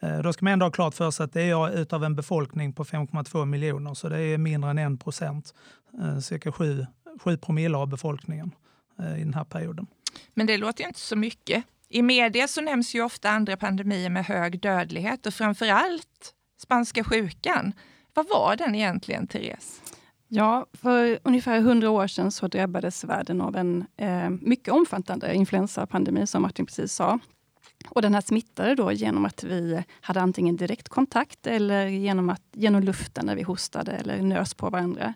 Eh, 0.00 0.18
då 0.18 0.32
ska 0.32 0.44
man 0.44 0.52
ändå 0.52 0.66
ha 0.66 0.70
klart 0.70 0.94
för 0.94 1.10
sig 1.10 1.24
att 1.24 1.32
det 1.32 1.42
är 1.42 1.78
utav 1.78 2.04
en 2.04 2.16
befolkning 2.16 2.72
på 2.72 2.84
5,2 2.84 3.44
miljoner 3.44 3.94
så 3.94 4.08
det 4.08 4.20
är 4.20 4.38
mindre 4.38 4.70
än 4.70 4.78
1 4.78 5.04
procent, 5.04 5.54
eh, 6.02 6.18
cirka 6.18 6.52
7 6.52 6.86
7 7.20 7.36
promille 7.36 7.76
av 7.76 7.88
befolkningen 7.88 8.54
eh, 8.98 9.20
i 9.20 9.24
den 9.24 9.34
här 9.34 9.44
perioden. 9.44 9.86
Men 10.34 10.46
det 10.46 10.58
låter 10.58 10.82
ju 10.82 10.88
inte 10.88 11.00
så 11.00 11.16
mycket. 11.16 11.64
I 11.88 12.02
media 12.02 12.48
så 12.48 12.60
nämns 12.60 12.94
ju 12.94 13.02
ofta 13.02 13.30
andra 13.30 13.56
pandemier 13.56 14.10
med 14.10 14.24
hög 14.24 14.60
dödlighet 14.60 15.26
och 15.26 15.34
framför 15.34 15.68
allt 15.68 16.34
spanska 16.58 17.04
sjukan. 17.04 17.72
Vad 18.14 18.28
var 18.28 18.56
den 18.56 18.74
egentligen, 18.74 19.26
Therese? 19.26 19.82
Ja, 20.28 20.66
för 20.72 21.18
ungefär 21.22 21.58
100 21.58 21.90
år 21.90 22.06
sedan 22.06 22.32
så 22.32 22.48
drabbades 22.48 23.04
världen 23.04 23.40
av 23.40 23.56
en 23.56 23.84
eh, 23.96 24.30
mycket 24.30 24.74
omfattande 24.74 25.34
influensapandemi, 25.34 26.26
som 26.26 26.42
Martin 26.42 26.66
precis 26.66 26.92
sa. 26.92 27.18
Och 27.88 28.02
den 28.02 28.14
här 28.14 28.20
smittade 28.20 28.74
då 28.74 28.92
genom 28.92 29.24
att 29.24 29.44
vi 29.44 29.84
hade 30.00 30.20
antingen 30.20 30.56
direktkontakt 30.56 31.46
eller 31.46 31.86
genom, 31.86 32.30
att, 32.30 32.42
genom 32.52 32.82
luften 32.82 33.26
när 33.26 33.36
vi 33.36 33.42
hostade 33.42 33.92
eller 33.92 34.22
nös 34.22 34.54
på 34.54 34.70
varandra. 34.70 35.14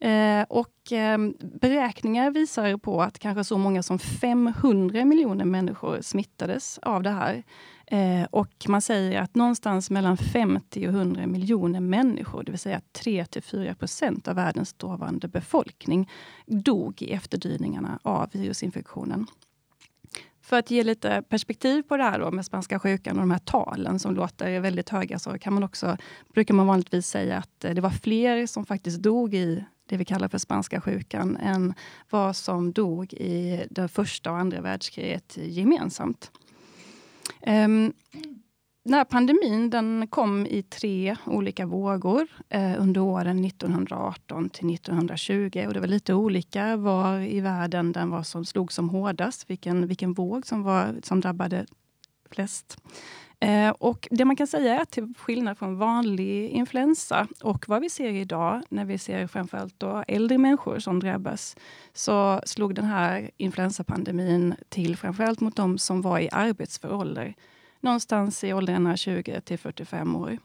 Eh, 0.00 0.42
och 0.48 0.92
eh, 0.92 1.18
beräkningar 1.60 2.30
visar 2.30 2.76
på 2.76 3.02
att 3.02 3.18
kanske 3.18 3.44
så 3.44 3.58
många 3.58 3.82
som 3.82 3.98
500 3.98 5.04
miljoner 5.04 5.44
människor 5.44 6.00
smittades 6.00 6.78
av 6.78 7.02
det 7.02 7.10
här. 7.10 7.44
Eh, 7.86 8.24
och 8.30 8.52
man 8.68 8.82
säger 8.82 9.22
att 9.22 9.34
någonstans 9.34 9.90
mellan 9.90 10.16
50 10.16 10.88
och 10.88 10.92
100 10.92 11.26
miljoner 11.26 11.80
människor, 11.80 12.42
det 12.42 12.52
vill 12.52 12.58
säga 12.58 12.80
3 12.92 13.24
till 13.24 13.42
4 13.42 13.74
procent 13.74 14.28
av 14.28 14.36
världens 14.36 14.74
dåvarande 14.74 15.28
befolkning, 15.28 16.10
dog 16.46 17.02
i 17.02 17.12
efterdyningarna 17.12 17.98
av 18.02 18.28
virusinfektionen. 18.32 19.26
För 20.42 20.58
att 20.58 20.70
ge 20.70 20.82
lite 20.82 21.22
perspektiv 21.28 21.82
på 21.82 21.96
det 21.96 22.02
här 22.02 22.18
då 22.18 22.30
med 22.30 22.46
spanska 22.46 22.78
sjukan 22.78 23.16
och 23.16 23.22
de 23.22 23.30
här 23.30 23.38
talen 23.38 23.98
som 23.98 24.14
låter 24.14 24.60
väldigt 24.60 24.88
höga 24.88 25.18
så 25.18 25.38
kan 25.38 25.52
man 25.52 25.64
också, 25.64 25.96
brukar 26.34 26.54
man 26.54 26.66
vanligtvis 26.66 27.06
säga 27.06 27.36
att 27.36 27.64
eh, 27.64 27.74
det 27.74 27.80
var 27.80 27.90
fler 27.90 28.46
som 28.46 28.66
faktiskt 28.66 29.02
dog 29.02 29.34
i 29.34 29.64
det 29.88 29.96
vi 29.96 30.04
kallar 30.04 30.28
för 30.28 30.38
spanska 30.38 30.80
sjukan, 30.80 31.36
än 31.36 31.74
vad 32.10 32.36
som 32.36 32.72
dog 32.72 33.12
i 33.12 33.66
det 33.70 33.88
första 33.88 34.30
och 34.30 34.38
andra 34.38 34.60
världskriget 34.60 35.36
gemensamt. 35.36 36.30
Um, 37.46 37.92
när 38.88 39.04
pandemin 39.04 39.70
den 39.70 40.06
kom 40.06 40.46
i 40.46 40.62
tre 40.62 41.16
olika 41.26 41.66
vågor 41.66 42.28
eh, 42.48 42.82
under 42.82 43.00
åren 43.00 43.44
1918 43.44 44.50
till 44.50 44.74
1920. 44.74 45.64
Och 45.66 45.74
det 45.74 45.80
var 45.80 45.86
lite 45.86 46.14
olika 46.14 46.76
var 46.76 47.20
i 47.20 47.40
världen 47.40 47.92
den 47.92 48.10
var 48.10 48.22
som 48.22 48.44
slog 48.44 48.72
som 48.72 48.88
hårdast, 48.90 49.50
vilken, 49.50 49.86
vilken 49.86 50.12
våg 50.12 50.46
som, 50.46 50.62
var, 50.62 50.94
som 51.02 51.20
drabbade 51.20 51.66
flest. 52.30 52.78
Eh, 53.40 53.70
och 53.70 54.08
det 54.10 54.24
man 54.24 54.36
kan 54.36 54.46
säga 54.46 54.74
är 54.74 54.82
att 54.82 54.90
till 54.90 55.14
skillnad 55.18 55.58
från 55.58 55.78
vanlig 55.78 56.50
influensa 56.50 57.26
och 57.42 57.68
vad 57.68 57.80
vi 57.82 57.90
ser 57.90 58.08
idag 58.08 58.62
när 58.68 58.84
vi 58.84 58.98
ser 58.98 59.26
framförallt 59.26 59.74
då 59.80 60.04
äldre 60.08 60.38
människor 60.38 60.78
som 60.78 61.00
drabbas 61.00 61.56
så 61.92 62.40
slog 62.44 62.74
den 62.74 62.84
här 62.84 63.30
influensapandemin 63.36 64.54
till 64.68 64.96
framförallt 64.96 65.40
mot 65.40 65.56
de 65.56 65.78
som 65.78 66.02
var 66.02 66.18
i 66.18 66.28
arbetsför 66.32 66.94
ålder. 66.94 67.34
Någonstans 67.80 68.44
i 68.44 68.52
åldrarna 68.52 68.96
20 68.96 69.40
till 69.40 69.58
45 69.58 70.16
år. 70.16 70.38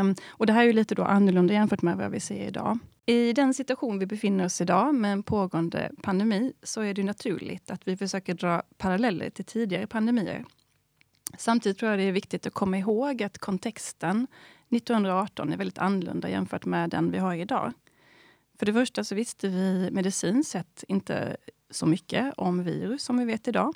Um, 0.00 0.14
och 0.28 0.46
det 0.46 0.52
här 0.52 0.60
är 0.60 0.66
ju 0.66 0.72
lite 0.72 0.94
då 0.94 1.04
annorlunda 1.04 1.54
jämfört 1.54 1.82
med 1.82 1.96
vad 1.96 2.10
vi 2.10 2.20
ser 2.20 2.46
idag. 2.46 2.78
I 3.06 3.32
den 3.32 3.54
situation 3.54 3.98
vi 3.98 4.06
befinner 4.06 4.44
oss 4.44 4.60
idag 4.60 4.94
med 4.94 5.12
en 5.12 5.22
pågående 5.22 5.90
pandemi 6.02 6.52
så 6.62 6.80
är 6.80 6.94
det 6.94 7.04
naturligt 7.04 7.70
att 7.70 7.88
vi 7.88 7.96
försöker 7.96 8.34
dra 8.34 8.62
paralleller 8.78 9.30
till 9.30 9.44
tidigare 9.44 9.86
pandemier. 9.86 10.44
Samtidigt 11.36 11.78
tror 11.78 11.90
jag 11.90 11.98
det 11.98 12.04
är 12.04 12.12
viktigt 12.12 12.46
att 12.46 12.54
komma 12.54 12.78
ihåg 12.78 13.22
att 13.22 13.38
kontexten 13.38 14.26
1918 14.70 15.52
är 15.52 15.56
väldigt 15.56 15.78
annorlunda 15.78 16.28
jämfört 16.28 16.64
med 16.64 16.90
den 16.90 17.10
vi 17.10 17.18
har 17.18 17.34
idag. 17.34 17.72
För 18.58 18.66
det 18.66 18.72
första 18.72 19.04
så 19.04 19.14
visste 19.14 19.48
vi 19.48 19.90
medicinskt 19.92 20.52
sett 20.52 20.84
inte 20.88 21.36
så 21.70 21.86
mycket 21.86 22.34
om 22.36 22.64
virus 22.64 23.02
som 23.02 23.18
vi 23.18 23.24
vet 23.24 23.48
idag. 23.48 23.74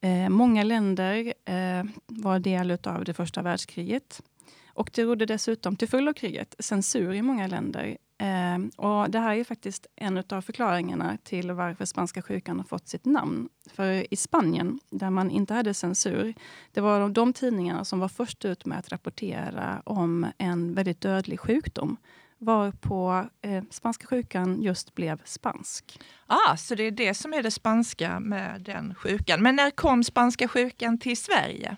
Eh, 0.00 0.28
många 0.28 0.62
länder 0.62 1.34
eh, 1.44 1.84
var 2.06 2.38
del 2.38 2.78
av 2.84 3.04
det 3.04 3.14
första 3.14 3.42
världskriget. 3.42 4.22
Och 4.68 4.90
det 4.94 5.02
rådde 5.02 5.26
dessutom, 5.26 5.76
till 5.76 5.88
följd 5.88 6.08
av 6.08 6.12
kriget, 6.12 6.54
censur 6.58 7.14
i 7.14 7.22
många 7.22 7.46
länder. 7.46 7.96
Eh, 8.18 8.58
och 8.76 9.10
det 9.10 9.18
här 9.18 9.34
är 9.34 9.44
faktiskt 9.44 9.86
en 9.96 10.22
av 10.30 10.40
förklaringarna 10.40 11.18
till 11.24 11.52
varför 11.52 11.84
spanska 11.84 12.22
sjukan 12.22 12.56
har 12.56 12.64
fått 12.64 12.88
sitt 12.88 13.04
namn. 13.04 13.48
För 13.70 14.14
i 14.14 14.16
Spanien, 14.16 14.80
där 14.90 15.10
man 15.10 15.30
inte 15.30 15.54
hade 15.54 15.74
censur, 15.74 16.34
det 16.72 16.80
var 16.80 17.00
de, 17.00 17.12
de 17.12 17.32
tidningarna 17.32 17.84
som 17.84 18.00
var 18.00 18.08
först 18.08 18.44
ut 18.44 18.66
med 18.66 18.78
att 18.78 18.88
rapportera 18.88 19.82
om 19.84 20.26
en 20.38 20.74
väldigt 20.74 21.00
dödlig 21.00 21.40
sjukdom 21.40 21.96
varpå 22.38 23.28
eh, 23.42 23.64
spanska 23.70 24.06
sjukan 24.06 24.62
just 24.62 24.94
blev 24.94 25.22
spansk. 25.24 26.00
Ah, 26.26 26.56
så 26.56 26.74
det 26.74 26.82
är 26.82 26.90
det 26.90 27.14
som 27.14 27.34
är 27.34 27.42
det 27.42 27.50
spanska 27.50 28.20
med 28.20 28.60
den 28.60 28.94
sjukan. 28.94 29.42
Men 29.42 29.56
när 29.56 29.70
kom 29.70 30.04
spanska 30.04 30.48
sjukan 30.48 30.98
till 30.98 31.16
Sverige? 31.16 31.76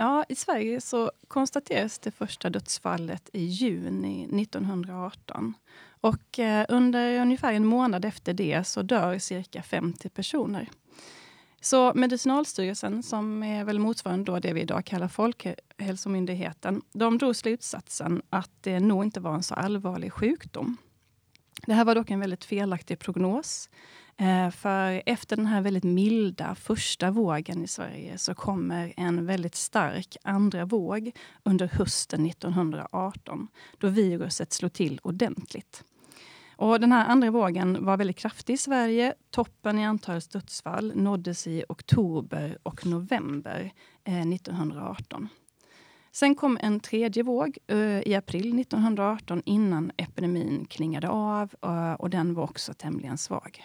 Ja, 0.00 0.24
I 0.28 0.34
Sverige 0.34 0.80
så 0.80 1.10
konstaterades 1.28 1.98
det 1.98 2.10
första 2.10 2.50
dödsfallet 2.50 3.30
i 3.32 3.44
juni 3.44 4.42
1918. 4.42 5.54
Och 6.00 6.38
eh, 6.38 6.66
under 6.68 7.20
ungefär 7.20 7.52
en 7.52 7.66
månad 7.66 8.04
efter 8.04 8.34
det 8.34 8.66
så 8.66 8.82
dör 8.82 9.18
cirka 9.18 9.62
50 9.62 10.08
personer. 10.08 10.68
Så 11.60 11.92
Medicinalstyrelsen, 11.94 13.02
som 13.02 13.42
är 13.42 13.64
väl 13.64 13.78
motsvarande 13.78 14.32
då 14.32 14.38
det 14.38 14.52
vi 14.52 14.60
idag 14.60 14.84
kallar 14.84 15.08
Folkhälsomyndigheten, 15.08 16.82
de 16.92 17.18
drog 17.18 17.36
slutsatsen 17.36 18.22
att 18.30 18.50
det 18.60 18.80
nog 18.80 19.04
inte 19.04 19.20
var 19.20 19.34
en 19.34 19.42
så 19.42 19.54
allvarlig 19.54 20.12
sjukdom. 20.12 20.76
Det 21.66 21.74
här 21.74 21.84
var 21.84 21.94
dock 21.94 22.10
en 22.10 22.20
väldigt 22.20 22.44
felaktig 22.44 22.98
prognos. 22.98 23.68
Eh, 24.20 24.50
för 24.50 25.02
efter 25.06 25.36
den 25.36 25.46
här 25.46 25.60
väldigt 25.60 25.84
milda 25.84 26.54
första 26.54 27.10
vågen 27.10 27.64
i 27.64 27.66
Sverige 27.66 28.18
så 28.18 28.34
kommer 28.34 28.92
en 28.96 29.26
väldigt 29.26 29.54
stark 29.54 30.16
andra 30.24 30.64
våg 30.64 31.10
under 31.42 31.66
hösten 31.66 32.26
1918 32.26 33.48
då 33.78 33.88
viruset 33.88 34.52
slår 34.52 34.68
till 34.68 35.00
ordentligt. 35.02 35.84
Och 36.56 36.80
den 36.80 36.92
här 36.92 37.06
andra 37.06 37.30
vågen 37.30 37.84
var 37.84 37.96
väldigt 37.96 38.18
kraftig 38.18 38.54
i 38.54 38.56
Sverige. 38.56 39.14
Toppen 39.30 39.78
i 39.78 39.84
antalet 39.84 40.32
dödsfall 40.32 40.92
nåddes 40.94 41.46
i 41.46 41.64
oktober 41.68 42.58
och 42.62 42.86
november 42.86 43.72
eh, 44.04 44.28
1918. 44.28 45.28
Sen 46.12 46.34
kom 46.34 46.58
en 46.60 46.80
tredje 46.80 47.22
våg 47.22 47.58
eh, 47.66 48.00
i 48.00 48.14
april 48.14 48.60
1918 48.60 49.42
innan 49.44 49.92
epidemin 49.96 50.66
klingade 50.70 51.08
av 51.08 51.54
och 51.98 52.10
den 52.10 52.34
var 52.34 52.44
också 52.44 52.74
tämligen 52.74 53.18
svag. 53.18 53.64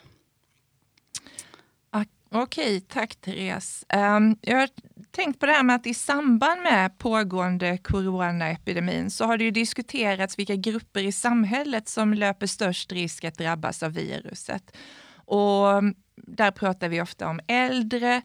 Okej, 2.38 2.82
tack 2.82 3.15
Therese. 3.15 3.86
Um, 3.94 4.38
jag 4.42 4.58
har 4.58 4.70
tänkt 5.12 5.39
på 5.39 5.46
det 5.46 5.51
här 5.51 5.63
med 5.63 5.75
att 5.75 5.88
i 5.88 5.94
samband 5.94 6.62
med 6.62 6.98
pågående 6.98 7.77
coronaepidemin 7.77 9.10
så 9.10 9.25
har 9.25 9.38
det 9.38 9.44
ju 9.44 9.51
diskuterats 9.51 10.39
vilka 10.39 10.56
grupper 10.56 11.04
i 11.04 11.12
samhället 11.12 11.88
som 11.88 12.13
löper 12.13 12.48
störst 12.48 12.92
risk 12.92 13.24
att 13.24 13.38
drabbas 13.38 13.84
av 13.84 13.92
viruset. 13.92 14.77
Och 15.25 15.72
mm, 15.72 15.96
där 16.15 16.51
pratar 16.51 16.89
vi 16.89 17.01
ofta 17.01 17.27
om 17.30 17.39
äldre 17.48 18.22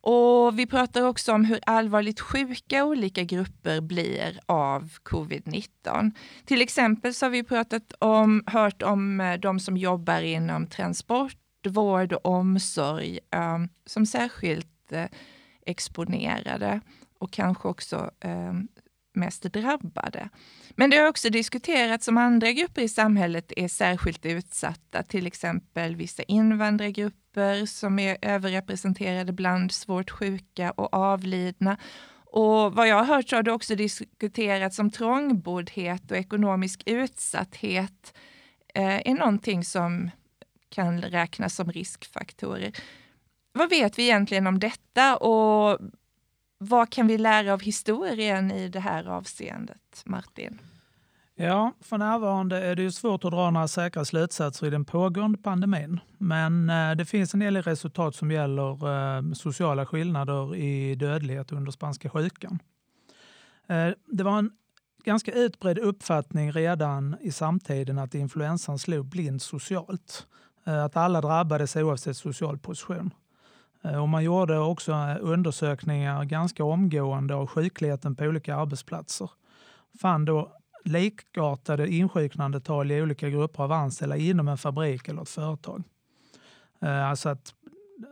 och 0.00 0.58
vi 0.58 0.66
pratar 0.66 1.02
också 1.02 1.32
om 1.32 1.44
hur 1.44 1.60
allvarligt 1.66 2.20
sjuka 2.20 2.84
olika 2.84 3.22
grupper 3.22 3.80
blir 3.80 4.40
av 4.46 4.90
covid-19. 5.02 6.12
Till 6.44 6.62
exempel 6.62 7.14
så 7.14 7.26
har 7.26 7.30
vi 7.30 7.42
pratat 7.42 7.92
om, 7.98 8.42
hört 8.46 8.82
om 8.82 9.20
eh, 9.20 9.34
de 9.34 9.60
som 9.60 9.76
jobbar 9.76 10.20
inom 10.20 10.66
transport 10.66 11.41
vård 11.66 12.12
och 12.12 12.26
omsorg 12.26 13.18
ehm, 13.30 13.68
som 13.86 14.06
särskilt 14.06 14.92
eh, 14.92 15.06
exponerade 15.66 16.80
och 17.18 17.32
kanske 17.32 17.68
också 17.68 18.10
ehm, 18.20 18.68
mest 19.14 19.42
drabbade. 19.42 20.28
Men 20.70 20.90
det 20.90 20.96
har 20.96 21.08
också 21.08 21.30
diskuterats 21.30 22.08
om 22.08 22.18
andra 22.18 22.52
grupper 22.52 22.82
i 22.82 22.88
samhället 22.88 23.52
är 23.56 23.68
särskilt 23.68 24.26
utsatta, 24.26 25.02
till 25.02 25.26
exempel 25.26 25.96
vissa 25.96 26.22
invandrargrupper 26.22 27.66
som 27.66 27.98
är 27.98 28.16
överrepresenterade 28.22 29.32
bland 29.32 29.72
svårt 29.72 30.10
sjuka 30.10 30.70
och 30.70 30.94
avlidna. 30.94 31.76
Och 32.24 32.74
vad 32.74 32.88
jag 32.88 32.96
har 32.96 33.04
hört 33.04 33.28
så 33.28 33.36
har 33.36 33.42
det 33.42 33.52
också 33.52 33.74
diskuterats 33.74 34.78
om 34.78 34.90
trångboddhet 34.90 36.10
och 36.10 36.16
ekonomisk 36.16 36.82
utsatthet 36.86 38.14
eh, 38.74 39.08
är 39.10 39.14
någonting 39.14 39.64
som 39.64 40.10
kan 40.72 41.02
räknas 41.02 41.54
som 41.54 41.72
riskfaktorer. 41.72 42.72
Vad 43.52 43.70
vet 43.70 43.98
vi 43.98 44.02
egentligen 44.02 44.46
om 44.46 44.58
detta 44.58 45.16
och 45.16 45.78
vad 46.58 46.90
kan 46.90 47.06
vi 47.06 47.18
lära 47.18 47.52
av 47.52 47.60
historien 47.60 48.50
i 48.50 48.68
det 48.68 48.80
här 48.80 49.08
avseendet, 49.08 50.02
Martin? 50.04 50.58
Ja, 51.34 51.72
för 51.80 51.98
närvarande 51.98 52.64
är 52.64 52.76
det 52.76 52.82
ju 52.82 52.90
svårt 52.90 53.24
att 53.24 53.30
dra 53.30 53.50
några 53.50 53.68
säkra 53.68 54.04
slutsatser 54.04 54.66
i 54.66 54.70
den 54.70 54.84
pågående 54.84 55.38
pandemin. 55.38 56.00
Men 56.18 56.70
eh, 56.70 56.92
det 56.96 57.04
finns 57.04 57.34
en 57.34 57.40
del 57.40 57.56
resultat 57.56 58.14
som 58.14 58.30
gäller 58.30 58.88
eh, 59.16 59.32
sociala 59.32 59.86
skillnader 59.86 60.56
i 60.56 60.94
dödlighet 60.94 61.52
under 61.52 61.72
spanska 61.72 62.10
sjukan. 62.10 62.58
Eh, 63.66 63.88
det 64.06 64.24
var 64.24 64.38
en 64.38 64.50
ganska 65.04 65.32
utbredd 65.32 65.78
uppfattning 65.78 66.52
redan 66.52 67.16
i 67.20 67.32
samtiden 67.32 67.98
att 67.98 68.14
influensan 68.14 68.78
slog 68.78 69.06
blint 69.06 69.42
socialt. 69.42 70.26
Eh, 70.64 70.84
att 70.84 70.96
alla 70.96 71.20
drabbades 71.20 71.76
oavsett 71.76 72.16
social 72.16 72.58
position. 72.58 73.14
Eh, 73.82 74.02
och 74.02 74.08
man 74.08 74.24
gjorde 74.24 74.58
också 74.58 74.92
eh, 74.92 75.16
undersökningar 75.20 76.24
ganska 76.24 76.64
omgående 76.64 77.34
av 77.34 77.46
sjukligheten 77.46 78.16
på 78.16 78.24
olika 78.24 78.56
arbetsplatser. 78.56 79.30
Fann 80.00 80.24
då 80.24 80.52
likartade 80.84 81.88
insjuknandetal 81.88 82.90
i 82.90 83.02
olika 83.02 83.30
grupper 83.30 83.62
av 83.62 83.72
anställda 83.72 84.16
inom 84.16 84.48
en 84.48 84.58
fabrik 84.58 85.08
eller 85.08 85.22
ett 85.22 85.28
företag. 85.28 85.82
Alltså 86.80 87.28
att 87.28 87.54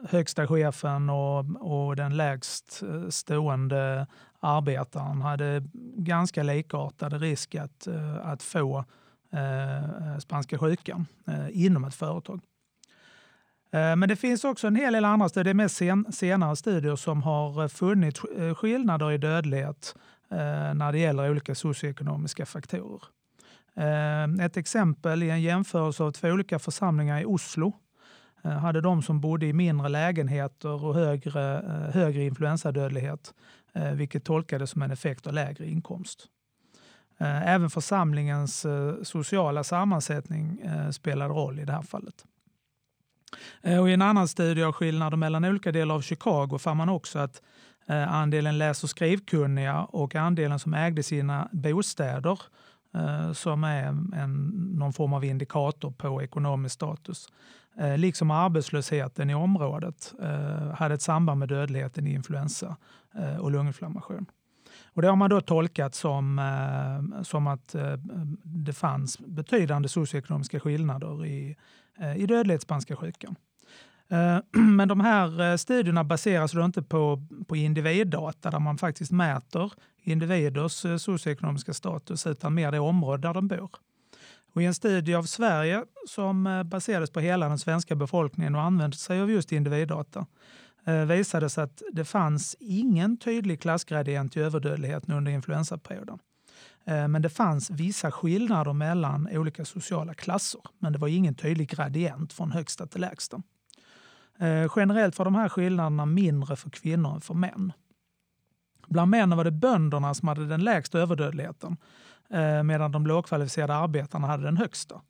högsta 0.08 0.46
chefen 0.46 1.10
och, 1.10 1.44
och 1.60 1.96
den 1.96 2.16
lägst 2.16 2.82
stående 3.08 4.06
arbetaren 4.40 5.22
hade 5.22 5.62
ganska 5.96 6.42
likartad 6.42 7.12
risk 7.12 7.54
att, 7.54 7.88
att 8.22 8.42
få 8.42 8.84
Eh, 9.32 10.18
spanska 10.18 10.58
sjukan 10.58 11.06
eh, 11.28 11.64
inom 11.64 11.84
ett 11.84 11.94
företag. 11.94 12.40
Eh, 13.72 13.96
men 13.96 14.08
det 14.08 14.16
finns 14.16 14.44
också 14.44 14.66
en 14.66 14.76
hel 14.76 14.92
del 14.92 15.04
andra 15.04 15.28
studier, 15.28 15.44
det 15.44 15.50
är 15.50 15.54
mest 15.54 15.76
sen, 15.76 16.12
senare 16.12 16.56
studier 16.56 16.96
som 16.96 17.22
har 17.22 17.68
funnit 17.68 18.18
skillnader 18.56 19.12
i 19.12 19.18
dödlighet 19.18 19.94
när 20.74 20.92
det 20.92 20.98
gäller 20.98 21.30
olika 21.30 21.54
socioekonomiska 21.54 22.46
faktorer. 22.46 23.02
Ett 24.40 24.56
exempel 24.56 25.22
i 25.22 25.30
en 25.30 25.42
jämförelse 25.42 26.02
av 26.02 26.10
två 26.10 26.28
olika 26.28 26.58
församlingar 26.58 27.20
i 27.20 27.24
Oslo 27.24 27.72
hade 28.42 28.80
de 28.80 29.02
som 29.02 29.20
bodde 29.20 29.46
i 29.46 29.52
mindre 29.52 29.88
lägenheter 29.88 30.84
och 30.84 30.94
högre, 30.94 31.40
högre 31.94 32.24
influensadödlighet, 32.24 33.34
vilket 33.94 34.24
tolkades 34.24 34.70
som 34.70 34.82
en 34.82 34.90
effekt 34.90 35.26
av 35.26 35.32
lägre 35.32 35.66
inkomst. 35.66 36.28
Eh, 37.20 37.48
även 37.48 37.70
församlingens 37.70 38.64
eh, 38.64 38.94
sociala 39.02 39.64
sammansättning 39.64 40.60
eh, 40.60 40.90
spelar 40.90 41.28
roll 41.28 41.58
i 41.58 41.64
det 41.64 41.72
här 41.72 41.82
fallet. 41.82 42.24
Och 43.80 43.90
I 43.90 43.92
en 43.92 44.02
annan 44.02 44.28
studie 44.28 44.62
av 44.62 44.72
skillnader 44.72 45.16
mellan 45.16 45.44
olika 45.44 45.72
delar 45.72 45.94
av 45.94 46.00
Chicago 46.00 46.58
fann 46.58 46.76
man 46.76 46.88
också 46.88 47.18
att 47.18 47.42
andelen 48.08 48.58
läs 48.58 48.84
och 48.84 48.90
skrivkunniga 48.90 49.80
och 49.80 50.14
andelen 50.14 50.58
som 50.58 50.74
ägde 50.74 51.02
sina 51.02 51.48
bostäder 51.52 52.40
som 53.34 53.64
är 53.64 53.84
en, 54.16 54.52
någon 54.78 54.92
form 54.92 55.12
av 55.12 55.24
indikator 55.24 55.90
på 55.90 56.22
ekonomisk 56.22 56.74
status, 56.74 57.28
liksom 57.96 58.30
arbetslösheten 58.30 59.30
i 59.30 59.34
området, 59.34 60.14
hade 60.74 60.94
ett 60.94 61.02
samband 61.02 61.38
med 61.38 61.48
dödligheten 61.48 62.06
i 62.06 62.12
influensa 62.12 62.76
och 63.40 63.50
lunginflammation. 63.50 64.26
Och 64.92 65.02
det 65.02 65.08
har 65.08 65.16
man 65.16 65.30
då 65.30 65.40
tolkat 65.40 65.94
som, 65.94 66.38
eh, 66.38 67.22
som 67.22 67.46
att 67.46 67.74
eh, 67.74 67.92
det 68.42 68.72
fanns 68.72 69.18
betydande 69.18 69.88
socioekonomiska 69.88 70.60
skillnader 70.60 71.26
i, 71.26 71.56
eh, 71.98 72.16
i 72.16 72.26
dödlighet 72.26 72.62
spanska 72.62 72.96
sjukan. 72.96 73.36
Eh, 74.10 74.38
men 74.60 74.88
de 74.88 75.00
här 75.00 75.50
eh, 75.50 75.56
studierna 75.56 76.04
baseras 76.04 76.52
då 76.52 76.64
inte 76.64 76.82
på, 76.82 77.26
på 77.48 77.56
individdata 77.56 78.50
där 78.50 78.58
man 78.58 78.78
faktiskt 78.78 79.12
mäter 79.12 79.72
individers 80.02 80.84
eh, 80.84 80.96
socioekonomiska 80.96 81.74
status 81.74 82.26
utan 82.26 82.54
mer 82.54 82.72
det 82.72 82.80
område 82.80 83.28
där 83.28 83.34
de 83.34 83.48
bor. 83.48 83.70
Och 84.54 84.62
I 84.62 84.64
en 84.64 84.74
studie 84.74 85.14
av 85.14 85.22
Sverige 85.22 85.84
som 86.08 86.62
baserades 86.66 87.10
på 87.10 87.20
hela 87.20 87.48
den 87.48 87.58
svenska 87.58 87.94
befolkningen 87.94 88.54
och 88.54 88.62
använde 88.62 88.96
sig 88.96 89.20
av 89.20 89.30
just 89.30 89.52
individdata 89.52 90.26
Eh, 90.90 91.04
visade 91.04 91.48
sig 91.48 91.64
att 91.64 91.82
det 91.92 92.04
fanns 92.04 92.56
ingen 92.60 93.16
tydlig 93.16 93.60
klassgradient 93.60 94.36
i 94.36 94.40
överdödligheten 94.40 95.14
under 95.14 95.32
influensaperioden. 95.32 96.18
Eh, 96.84 97.08
men 97.08 97.22
det 97.22 97.28
fanns 97.28 97.70
vissa 97.70 98.10
skillnader 98.10 98.72
mellan 98.72 99.28
olika 99.32 99.64
sociala 99.64 100.14
klasser, 100.14 100.60
men 100.78 100.92
det 100.92 100.98
var 100.98 101.08
ingen 101.08 101.34
tydlig 101.34 101.68
gradient 101.68 102.32
från 102.32 102.50
högsta 102.50 102.86
till 102.86 103.00
lägsta. 103.00 103.42
Eh, 104.38 104.72
generellt 104.76 105.18
var 105.18 105.24
de 105.24 105.34
här 105.34 105.48
skillnaderna 105.48 106.06
mindre 106.06 106.56
för 106.56 106.70
kvinnor 106.70 107.14
än 107.14 107.20
för 107.20 107.34
män. 107.34 107.72
Bland 108.88 109.10
männen 109.10 109.36
var 109.36 109.44
det 109.44 109.50
bönderna 109.50 110.14
som 110.14 110.28
hade 110.28 110.46
den 110.46 110.64
lägsta 110.64 110.98
överdödligheten 110.98 111.76
medan 112.64 112.92
de 112.92 113.06
lågkvalificerade 113.06 113.74
arbetarna 113.74 114.26
hade 114.26 114.42
den 114.42 114.56
högsta. 114.56 115.00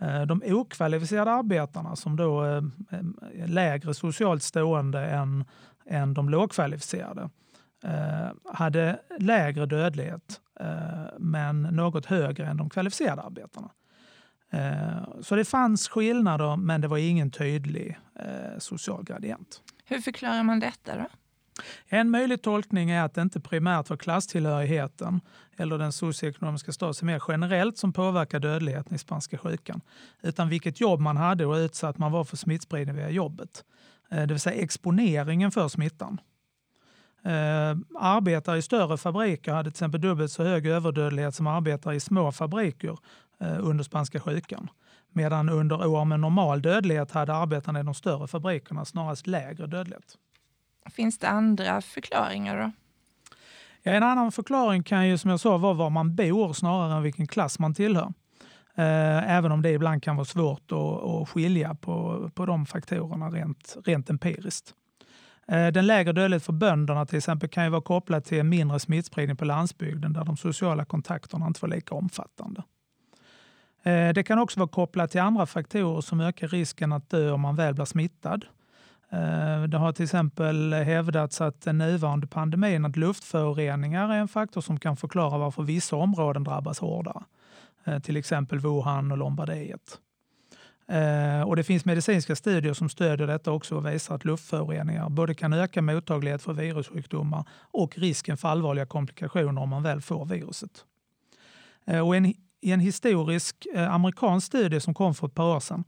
Eh, 0.00 0.22
de 0.22 0.42
okvalificerade 0.46 1.30
arbetarna 1.30 1.96
som 1.96 2.16
då 2.16 2.42
är 2.42 3.46
lägre 3.46 3.94
socialt 3.94 4.42
stående 4.42 5.06
än, 5.06 5.44
än 5.86 6.14
de 6.14 6.28
lågkvalificerade 6.28 7.30
eh, 7.84 8.52
hade 8.52 9.00
lägre 9.18 9.66
dödlighet 9.66 10.40
men 11.18 11.62
något 11.62 12.06
högre 12.06 12.46
än 12.46 12.56
de 12.56 12.70
kvalificerade 12.70 13.22
arbetarna. 13.22 13.70
Så 15.20 15.36
det 15.36 15.44
fanns 15.44 15.88
skillnader 15.88 16.56
men 16.56 16.80
det 16.80 16.88
var 16.88 16.98
ingen 16.98 17.30
tydlig 17.30 17.98
social 18.58 19.04
gradient. 19.04 19.62
Hur 19.84 20.00
förklarar 20.00 20.42
man 20.42 20.60
detta 20.60 20.96
då? 20.96 21.06
En 21.86 22.10
möjlig 22.10 22.42
tolkning 22.42 22.90
är 22.90 23.02
att 23.02 23.14
det 23.14 23.22
inte 23.22 23.40
primärt 23.40 23.90
var 23.90 23.96
klasstillhörigheten 23.96 25.20
eller 25.56 25.78
den 25.78 25.92
socioekonomiska 25.92 26.72
statusen 26.72 27.06
mer 27.06 27.22
generellt 27.28 27.78
som 27.78 27.92
påverkar 27.92 28.40
dödligheten 28.40 28.94
i 28.94 28.98
spanska 28.98 29.38
sjukan, 29.38 29.80
utan 30.22 30.48
vilket 30.48 30.80
jobb 30.80 31.00
man 31.00 31.16
hade 31.16 31.46
och 31.46 31.54
utsatt 31.54 31.98
man 31.98 32.12
var 32.12 32.24
för 32.24 32.36
smittspridning 32.36 32.96
via 32.96 33.10
jobbet. 33.10 33.64
Eh, 34.10 34.20
det 34.20 34.34
vill 34.34 34.40
säga 34.40 34.62
exponeringen 34.62 35.50
för 35.50 35.68
smittan. 35.68 36.20
Eh, 37.24 37.76
arbetare 37.98 38.58
i 38.58 38.62
större 38.62 38.96
fabriker 38.96 39.52
hade 39.52 39.70
till 39.70 39.76
exempel 39.76 40.00
dubbelt 40.00 40.32
så 40.32 40.42
hög 40.42 40.66
överdödlighet 40.66 41.34
som 41.34 41.46
arbetare 41.46 41.94
i 41.94 42.00
små 42.00 42.32
fabriker 42.32 42.98
eh, 43.40 43.58
under 43.60 43.84
spanska 43.84 44.20
sjukan. 44.20 44.68
Medan 45.12 45.48
under 45.48 45.86
år 45.86 46.04
med 46.04 46.20
normal 46.20 46.62
dödlighet 46.62 47.10
hade 47.10 47.34
arbetarna 47.34 47.80
i 47.80 47.82
de 47.82 47.94
större 47.94 48.26
fabrikerna 48.26 48.84
snarast 48.84 49.26
lägre 49.26 49.66
dödlighet. 49.66 50.16
Finns 50.90 51.18
det 51.18 51.28
andra 51.28 51.80
förklaringar 51.80 52.62
då? 52.62 52.72
Ja, 53.82 53.92
en 53.92 54.02
annan 54.02 54.32
förklaring 54.32 54.82
kan 54.82 55.08
ju 55.08 55.18
som 55.18 55.30
jag 55.30 55.40
sa 55.40 55.58
vara 55.58 55.74
var 55.74 55.90
man 55.90 56.14
bor 56.14 56.52
snarare 56.52 56.96
än 56.96 57.02
vilken 57.02 57.26
klass 57.26 57.58
man 57.58 57.74
tillhör. 57.74 58.12
Eh, 58.74 59.36
även 59.36 59.52
om 59.52 59.62
det 59.62 59.70
ibland 59.70 60.02
kan 60.02 60.16
vara 60.16 60.24
svårt 60.24 60.72
att, 60.72 61.28
skilja 61.28 61.74
på, 61.74 62.30
på 62.34 62.46
de 62.46 62.66
faktorerna 62.66 63.30
rent, 63.30 63.76
rent 63.84 64.10
empiriskt. 64.10 64.74
Eh, 65.48 65.66
den 65.66 65.86
lägre 65.86 66.12
dödligheten 66.12 66.44
för 66.44 66.52
bönderna 66.52 67.06
till 67.06 67.18
exempel 67.18 67.48
kan 67.48 67.64
ju 67.64 67.70
vara 67.70 67.82
kopplad 67.82 68.24
till 68.24 68.38
en 68.38 68.48
mindre 68.48 68.80
smittspridning 68.80 69.36
på 69.36 69.44
landsbygden 69.44 70.12
där 70.12 70.24
de 70.24 70.36
sociala 70.36 70.84
kontakterna 70.84 71.46
inte 71.46 71.60
var 71.62 71.68
lika 71.68 71.94
omfattande. 71.94 72.62
Eh, 73.82 74.12
det 74.12 74.24
kan 74.26 74.38
också 74.38 74.60
vara 74.60 74.68
kopplat 74.68 75.10
till 75.10 75.20
andra 75.20 75.46
faktorer 75.46 76.00
som 76.00 76.20
ökar 76.20 76.48
risken 76.48 76.92
att 76.92 77.10
dö 77.10 77.30
om 77.30 77.40
man 77.40 77.56
väl 77.56 77.74
blir 77.74 77.84
smittad. 77.84 78.44
Eh, 79.16 79.62
det 79.62 79.78
har 79.78 79.92
till 79.92 80.04
exempel 80.04 80.72
hävdats 80.72 81.40
att 81.40 81.60
den 81.60 81.78
nuvarande 81.78 82.26
pandemin, 82.26 82.84
att 82.84 82.96
luftföroreningar 82.96 84.12
är 84.12 84.18
en 84.18 84.28
faktor 84.28 84.60
som 84.60 84.80
kan 84.80 84.96
förklara 84.96 85.38
varför 85.38 85.62
vissa 85.62 85.96
områden 85.96 86.44
drabbas 86.44 86.78
hårdare. 86.78 87.22
Eh, 87.84 87.98
till 87.98 88.16
exempel 88.16 88.58
Wuhan 88.58 89.12
och 89.12 89.18
Lombardiet. 89.18 89.98
Eh, 90.88 91.42
och 91.42 91.56
det 91.56 91.64
finns 91.64 91.84
medicinska 91.84 92.36
studier 92.36 92.74
som 92.74 92.88
stödjer 92.88 93.26
detta 93.26 93.52
också 93.52 93.76
och 93.76 93.86
visar 93.86 94.14
att 94.14 94.24
luftföroreningar 94.24 95.08
både 95.08 95.34
kan 95.34 95.52
öka 95.52 95.82
mottaglighet 95.82 96.42
för 96.42 96.52
virussjukdomar 96.52 97.44
och 97.72 97.98
risken 97.98 98.36
för 98.36 98.48
allvarliga 98.48 98.86
komplikationer 98.86 99.62
om 99.62 99.68
man 99.68 99.82
väl 99.82 100.00
får 100.00 100.24
viruset. 100.24 100.84
Och 102.04 102.16
en, 102.16 102.26
I 102.60 102.72
en 102.72 102.80
historisk 102.80 103.66
amerikansk 103.88 104.46
studie 104.46 104.80
som 104.80 104.94
kom 104.94 105.14
för 105.14 105.26
ett 105.26 105.34
par 105.34 105.56
år 105.56 105.60
sedan 105.60 105.84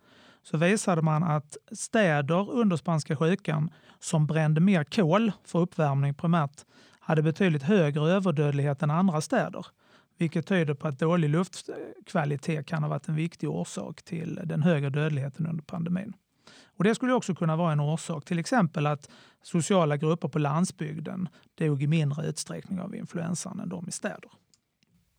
så 0.50 0.56
visade 0.56 1.02
man 1.02 1.22
att 1.22 1.56
städer 1.72 2.50
under 2.50 2.76
spanska 2.76 3.16
sjukan 3.16 3.70
som 3.98 4.26
brände 4.26 4.60
mer 4.60 4.84
kol 4.84 5.32
för 5.44 5.58
uppvärmning 5.58 6.14
primärt 6.14 6.64
hade 7.00 7.22
betydligt 7.22 7.62
högre 7.62 8.10
överdödlighet 8.10 8.82
än 8.82 8.90
andra 8.90 9.20
städer 9.20 9.66
vilket 10.18 10.46
tyder 10.46 10.74
på 10.74 10.88
att 10.88 10.98
dålig 10.98 11.30
luftkvalitet 11.30 12.66
kan 12.66 12.82
ha 12.82 12.90
varit 12.90 13.08
en 13.08 13.14
viktig 13.14 13.50
orsak 13.50 14.02
till 14.02 14.40
den 14.44 14.62
högre 14.62 14.90
dödligheten 14.90 15.46
under 15.46 15.62
pandemin. 15.62 16.12
Och 16.76 16.84
det 16.84 16.94
skulle 16.94 17.12
också 17.12 17.34
kunna 17.34 17.56
vara 17.56 17.72
en 17.72 17.80
orsak, 17.80 18.24
till 18.24 18.38
exempel 18.38 18.86
att 18.86 19.10
sociala 19.42 19.96
grupper 19.96 20.28
på 20.28 20.38
landsbygden 20.38 21.28
dog 21.54 21.82
i 21.82 21.86
mindre 21.86 22.26
utsträckning 22.26 22.80
av 22.80 22.94
influensan 22.94 23.60
än 23.60 23.68
de 23.68 23.88
i 23.88 23.92
städer. 23.92 24.30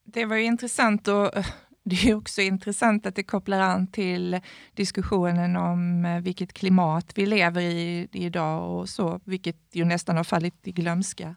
Det 0.05 0.25
var 0.25 0.35
ju 0.35 0.43
intressant 0.43 1.07
att 1.07 1.45
det 1.83 2.09
är 2.09 2.15
också 2.15 2.41
intressant 2.41 3.05
att 3.05 3.15
det 3.15 3.23
kopplar 3.23 3.59
an 3.59 3.87
till 3.87 4.39
diskussionen 4.73 5.55
om 5.55 6.05
eh, 6.05 6.19
vilket 6.19 6.53
klimat 6.53 7.11
vi 7.15 7.25
lever 7.25 7.61
i 7.61 8.07
idag 8.11 8.79
och 8.79 8.89
så, 8.89 9.19
vilket 9.23 9.57
ju 9.71 9.85
nästan 9.85 10.17
har 10.17 10.23
fallit 10.23 10.67
i 10.67 10.71
glömska 10.71 11.35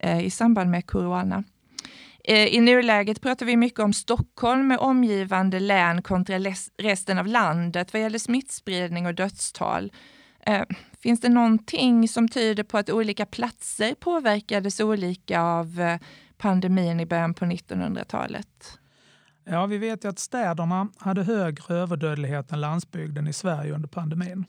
eh, 0.00 0.24
i 0.24 0.30
samband 0.30 0.70
med 0.70 0.86
corona. 0.86 1.44
Eh, 2.24 2.46
I 2.46 2.60
nuläget 2.60 3.20
pratar 3.20 3.46
vi 3.46 3.56
mycket 3.56 3.80
om 3.80 3.92
Stockholm 3.92 4.66
med 4.66 4.78
omgivande 4.78 5.60
län 5.60 6.02
kontra 6.02 6.38
resten 6.78 7.18
av 7.18 7.26
landet 7.26 7.92
vad 7.92 8.02
gäller 8.02 8.18
smittspridning 8.18 9.06
och 9.06 9.14
dödstal. 9.14 9.92
Finns 11.02 11.20
det 11.20 11.28
någonting 11.28 12.08
som 12.08 12.28
tyder 12.28 12.62
på 12.62 12.78
att 12.78 12.90
olika 12.90 13.26
platser 13.26 13.94
påverkades 13.94 14.80
olika 14.80 15.40
av 15.42 15.98
pandemin 16.36 17.00
i 17.00 17.06
början 17.06 17.34
på 17.34 17.44
1900-talet? 17.44 18.78
Ja, 19.44 19.66
vi 19.66 19.78
vet 19.78 20.04
ju 20.04 20.08
att 20.08 20.18
städerna 20.18 20.88
hade 20.98 21.22
högre 21.22 21.74
överdödlighet 21.74 22.52
än 22.52 22.60
landsbygden 22.60 23.26
i 23.26 23.32
Sverige 23.32 23.74
under 23.74 23.88
pandemin. 23.88 24.44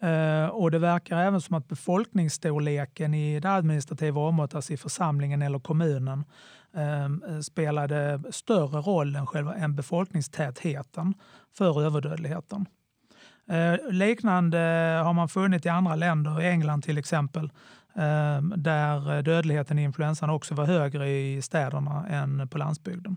Eh, 0.00 0.46
och 0.46 0.70
det 0.70 0.78
verkar 0.78 1.18
även 1.18 1.40
som 1.40 1.56
att 1.56 1.68
befolkningsstorleken 1.68 3.14
i 3.14 3.40
det 3.40 3.50
administrativa 3.50 4.20
området, 4.20 4.54
alltså 4.54 4.72
i 4.72 4.76
församlingen 4.76 5.42
eller 5.42 5.58
kommunen, 5.58 6.24
ehm, 6.74 7.22
eh, 7.28 7.40
spelade 7.40 8.22
större 8.30 8.80
roll 8.80 9.16
än, 9.16 9.26
själva, 9.26 9.54
än 9.54 9.76
befolkningstätheten 9.76 11.14
för 11.54 11.82
överdödligheten. 11.82 12.66
Eh, 13.48 13.90
liknande 13.90 14.58
har 15.04 15.12
man 15.12 15.28
funnit 15.28 15.66
i 15.66 15.68
andra 15.68 15.96
länder, 15.96 16.40
i 16.42 16.48
England 16.48 16.82
till 16.82 16.98
exempel, 16.98 17.50
ehm, 17.94 18.54
där 18.56 19.22
dödligheten 19.22 19.78
i 19.78 19.82
influensan 19.82 20.30
också 20.30 20.54
var 20.54 20.64
högre 20.64 21.10
i 21.10 21.42
städerna 21.42 22.06
än 22.08 22.48
på 22.48 22.58
landsbygden. 22.58 23.16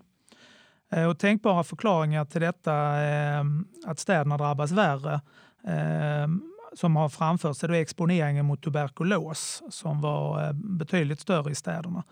Eh, 0.96 1.06
och 1.06 1.20
tänkbara 1.20 1.64
förklaringar 1.64 2.26
till 2.26 2.42
detta, 2.42 3.04
eh, 3.04 3.44
att 3.86 4.00
städerna 4.00 4.38
drabbas 4.38 4.72
värre, 4.72 5.22
eh, 5.68 6.28
som 6.74 6.96
har 6.96 7.10
framförts 7.10 7.64
är 7.64 7.72
exponeringen 7.72 8.46
mot 8.46 8.64
tuberkulos 8.64 9.64
som 9.70 10.02
var 10.02 10.54
betydligt 10.54 11.20
större 11.20 11.52
i 11.52 11.56
städerna. 11.56 12.04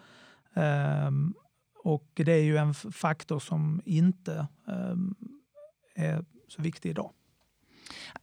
Och 1.84 2.10
det 2.14 2.32
är 2.32 2.44
ju 2.44 2.58
en 2.58 2.74
faktor 2.74 3.40
som 3.40 3.82
inte 3.86 4.48
är 5.96 6.26
så 6.48 6.62
viktig 6.62 6.90
idag. 6.90 7.12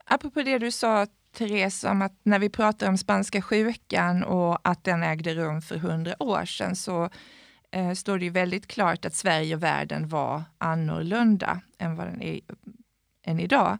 Apropå 0.04 0.42
det 0.42 0.58
du 0.58 0.70
sa 0.70 1.06
Therese, 1.32 1.84
om 1.84 2.02
att 2.02 2.20
när 2.22 2.38
vi 2.38 2.50
pratar 2.50 2.88
om 2.88 2.98
spanska 2.98 3.42
sjukan 3.42 4.24
och 4.24 4.68
att 4.68 4.84
den 4.84 5.02
ägde 5.02 5.34
rum 5.34 5.62
för 5.62 5.76
hundra 5.76 6.22
år 6.22 6.44
sedan 6.44 6.76
så 6.76 7.10
eh, 7.70 7.92
står 7.92 8.18
det 8.18 8.24
ju 8.24 8.30
väldigt 8.30 8.66
klart 8.66 9.04
att 9.04 9.14
Sverige 9.14 9.54
och 9.54 9.62
världen 9.62 10.08
var 10.08 10.42
annorlunda 10.58 11.60
än 11.78 11.96
vad 11.96 12.06
den 12.06 12.22
är 12.22 12.40
än 13.26 13.40
idag. 13.40 13.78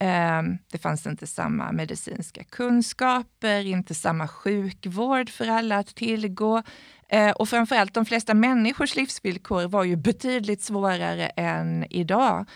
Eh, 0.00 0.42
det 0.72 0.78
fanns 0.78 1.06
inte 1.06 1.26
samma 1.26 1.72
medicinska 1.72 2.44
kunskaper, 2.44 3.66
inte 3.66 3.94
samma 3.94 4.28
sjukvård 4.28 5.30
för 5.30 5.48
alla 5.48 5.76
att 5.78 5.94
tillgå. 5.94 6.62
Eh, 7.08 7.30
och 7.30 7.48
framförallt 7.48 7.94
de 7.94 8.04
flesta 8.04 8.34
människors 8.34 8.96
livsvillkor 8.96 9.68
var 9.68 9.84
ju 9.84 9.96
betydligt 9.96 10.62
svårare 10.62 11.26
än 11.26 11.86
idag. 11.90 12.46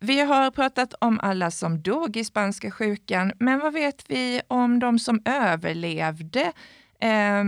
Vi 0.00 0.20
har 0.20 0.50
pratat 0.50 0.94
om 1.00 1.20
alla 1.20 1.50
som 1.50 1.82
dog 1.82 2.16
i 2.16 2.24
spanska 2.24 2.70
sjukan, 2.70 3.32
men 3.38 3.58
vad 3.58 3.72
vet 3.72 4.10
vi 4.10 4.40
om 4.48 4.78
de 4.78 4.98
som 4.98 5.22
överlevde 5.24 6.52
eh, 7.00 7.44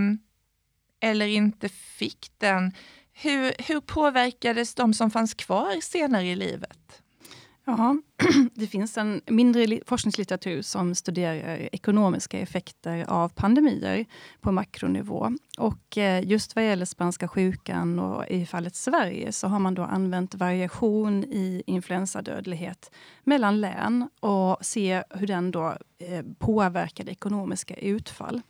eller 1.04 1.26
inte 1.26 1.68
fick 1.68 2.30
den? 2.38 2.72
Hur, 3.12 3.52
hur 3.58 3.80
påverkades 3.80 4.74
de 4.74 4.94
som 4.94 5.10
fanns 5.10 5.34
kvar 5.34 5.80
senare 5.80 6.26
i 6.26 6.36
livet? 6.36 7.02
Ja, 7.66 7.96
det 8.54 8.66
finns 8.66 8.98
en 8.98 9.20
mindre 9.26 9.80
forskningslitteratur 9.86 10.62
som 10.62 10.94
studerar 10.94 11.68
ekonomiska 11.72 12.38
effekter 12.38 13.04
av 13.08 13.28
pandemier 13.28 14.06
på 14.40 14.52
makronivå. 14.52 15.30
Och 15.58 15.98
eh, 15.98 16.24
just 16.28 16.56
vad 16.56 16.64
gäller 16.64 16.84
spanska 16.84 17.28
sjukan 17.28 17.98
och 17.98 18.26
i 18.28 18.46
fallet 18.46 18.74
Sverige 18.74 19.32
så 19.32 19.48
har 19.48 19.58
man 19.58 19.74
då 19.74 19.82
använt 19.82 20.34
variation 20.34 21.24
i 21.24 21.62
influensadödlighet 21.66 22.90
mellan 23.22 23.60
län 23.60 24.08
och 24.20 24.58
se 24.60 25.02
hur 25.10 25.26
den 25.26 25.50
då 25.50 25.76
eh, 25.98 26.22
påverkade 26.38 27.10
ekonomiska 27.10 27.74
utfall. 27.74 28.42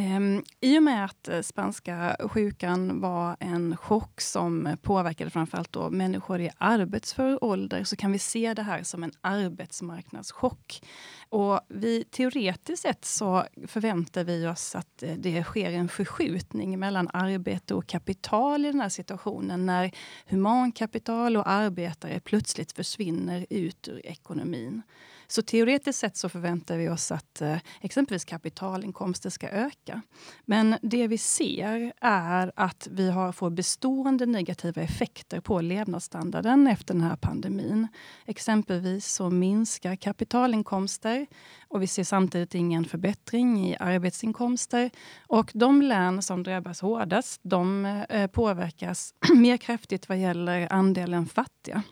Um, 0.00 0.44
I 0.60 0.78
och 0.78 0.82
med 0.82 1.04
att 1.04 1.28
eh, 1.28 1.40
spanska 1.40 2.16
sjukan 2.20 3.00
var 3.00 3.36
en 3.40 3.76
chock 3.76 4.20
som 4.20 4.76
påverkade 4.82 5.30
framförallt 5.30 5.72
då 5.72 5.90
människor 5.90 6.40
i 6.40 6.50
arbetsför 6.58 7.44
ålder 7.44 7.84
så 7.84 7.96
kan 7.96 8.12
vi 8.12 8.18
se 8.18 8.54
det 8.54 8.62
här 8.62 8.82
som 8.82 9.02
en 9.02 9.12
arbetsmarknadschock. 9.20 10.82
Och 11.28 11.60
vi, 11.68 12.04
teoretiskt 12.04 12.82
sett 12.82 13.04
så 13.04 13.44
förväntar 13.66 14.24
vi 14.24 14.46
oss 14.46 14.74
att 14.74 15.02
eh, 15.02 15.14
det 15.16 15.44
sker 15.44 15.72
en 15.72 15.88
förskjutning 15.88 16.78
mellan 16.78 17.08
arbete 17.12 17.74
och 17.74 17.86
kapital 17.86 18.64
i 18.64 18.72
den 18.72 18.80
här 18.80 18.88
situationen 18.88 19.66
när 19.66 19.90
humankapital 20.26 21.36
och 21.36 21.48
arbetare 21.48 22.20
plötsligt 22.20 22.72
försvinner 22.72 23.46
ut 23.50 23.88
ur 23.88 24.06
ekonomin. 24.06 24.82
Så 25.26 25.42
teoretiskt 25.42 25.98
sett 25.98 26.16
så 26.16 26.28
förväntar 26.28 26.76
vi 26.76 26.88
oss 26.88 27.12
att 27.12 27.40
eh, 27.40 27.56
exempelvis 27.80 28.24
kapitalinkomster 28.24 29.30
ska 29.30 29.48
öka. 29.48 30.02
Men 30.44 30.76
det 30.82 31.06
vi 31.06 31.18
ser 31.18 31.92
är 32.00 32.52
att 32.56 32.88
vi 32.90 33.10
har, 33.10 33.32
får 33.32 33.50
bestående 33.50 34.26
negativa 34.26 34.82
effekter 34.82 35.40
på 35.40 35.60
levnadsstandarden 35.60 36.66
efter 36.66 36.94
den 36.94 37.02
här 37.02 37.16
pandemin. 37.16 37.88
Exempelvis 38.26 39.06
så 39.06 39.30
minskar 39.30 39.96
kapitalinkomster 39.96 41.26
och 41.68 41.82
vi 41.82 41.86
ser 41.86 42.04
samtidigt 42.04 42.54
ingen 42.54 42.84
förbättring 42.84 43.68
i 43.68 43.76
arbetsinkomster. 43.80 44.90
Och 45.26 45.50
de 45.54 45.82
län 45.82 46.22
som 46.22 46.42
drabbas 46.42 46.80
hårdast 46.80 47.40
de 47.42 47.84
eh, 48.08 48.26
påverkas 48.26 49.14
mer 49.34 49.56
kraftigt 49.56 50.08
vad 50.08 50.18
gäller 50.18 50.72
andelen 50.72 51.26
fattiga. 51.26 51.82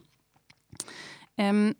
Um, 1.36 1.74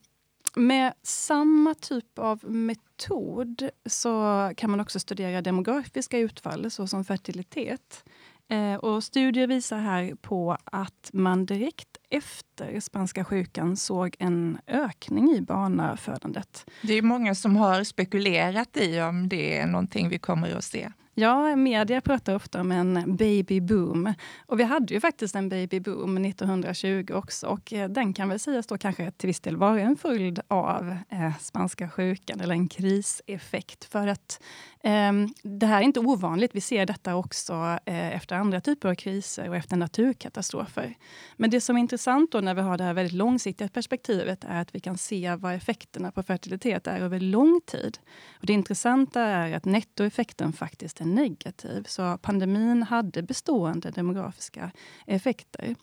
med 0.57 0.93
samma 1.03 1.75
typ 1.75 2.19
av 2.19 2.45
metod 2.45 3.71
så 3.87 4.51
kan 4.57 4.71
man 4.71 4.81
också 4.81 5.01
studera 5.01 5.43
demografiska 5.43 6.19
utfall 6.19 6.71
såsom 6.71 7.05
fertilitet. 7.05 8.05
Eh, 8.49 8.75
och 8.75 9.05
studier 9.05 9.47
visar 9.47 9.79
här 9.79 10.15
på 10.15 10.57
att 10.65 11.11
man 11.13 11.47
direkt 11.47 11.97
efter 12.11 12.81
spanska 12.81 13.25
sjukan 13.25 13.77
såg 13.77 14.17
en 14.19 14.59
ökning 14.67 15.35
i 15.37 15.41
barnafödandet. 15.41 16.67
Det 16.83 16.95
är 16.95 17.03
många 17.03 17.35
som 17.35 17.57
har 17.57 17.85
spekulerat 17.85 18.77
i 18.77 19.01
om 19.01 19.29
det 19.29 19.59
är 19.59 19.67
någonting 19.67 20.09
vi 20.09 20.19
kommer 20.19 20.57
att 20.57 20.65
se. 20.65 20.93
Ja, 21.15 21.57
media 21.57 22.01
pratar 22.01 22.35
ofta 22.35 22.61
om 22.61 22.73
en 22.73 23.17
babyboom. 23.17 24.15
Och 24.47 24.61
vi 24.61 24.65
hade 24.65 24.95
ju 24.95 25.01
faktiskt 25.01 25.35
en 25.35 25.49
babyboom 25.49 26.25
1920 26.25 27.07
också. 27.13 27.47
Och 27.47 27.73
eh, 27.73 27.89
den 27.89 28.13
kan 28.13 28.29
väl 28.29 28.39
sägas 28.39 28.67
då 28.67 28.79
kanske 28.79 29.11
till 29.11 29.27
viss 29.27 29.41
del 29.41 29.57
vara 29.57 29.81
en 29.81 29.97
följd 29.97 30.41
av 30.49 30.97
eh, 31.09 31.39
spanska 31.41 31.91
sjukan 31.91 32.41
eller 32.41 32.55
en 32.55 32.69
kriseffekt. 32.69 33.85
För 33.85 34.07
att 34.07 34.43
Ehm, 34.85 35.29
det 35.43 35.67
här 35.67 35.81
är 35.81 35.85
inte 35.85 36.01
ovanligt. 36.01 36.51
Vi 36.55 36.61
ser 36.61 36.87
detta 36.87 37.15
också 37.15 37.79
eh, 37.85 38.17
efter 38.17 38.37
andra 38.37 38.61
typer 38.61 38.89
av 38.89 38.95
kriser 38.95 39.49
och 39.49 39.57
efter 39.57 39.77
naturkatastrofer. 39.77 40.95
Men 41.37 41.51
det 41.51 41.61
som 41.61 41.77
är 41.77 41.81
intressant 41.81 42.33
då 42.33 42.41
när 42.41 42.55
vi 42.55 42.61
har 42.61 42.79
det 42.79 42.85
här 42.85 42.95
väldigt 42.95 43.13
långsiktiga 43.13 43.69
perspektivet 43.69 44.45
är 44.45 44.61
att 44.61 44.75
vi 44.75 44.81
kan 44.81 44.99
se 44.99 45.35
vad 45.35 45.55
effekterna 45.55 46.13
på 46.13 46.23
fertilitet 46.23 46.87
är 46.87 47.01
över 47.01 47.21
lång 47.21 47.61
tid. 47.67 47.99
Och 48.41 48.47
det 48.47 48.53
intressanta 48.53 49.21
är 49.21 49.57
att 49.57 49.65
nettoeffekten 49.65 50.53
faktiskt 50.53 51.01
är 51.01 51.05
negativ. 51.05 51.85
Så 51.89 52.19
pandemin 52.19 52.83
hade 52.83 53.23
bestående 53.23 53.91
demografiska 53.91 54.71
effekter. 55.07 55.75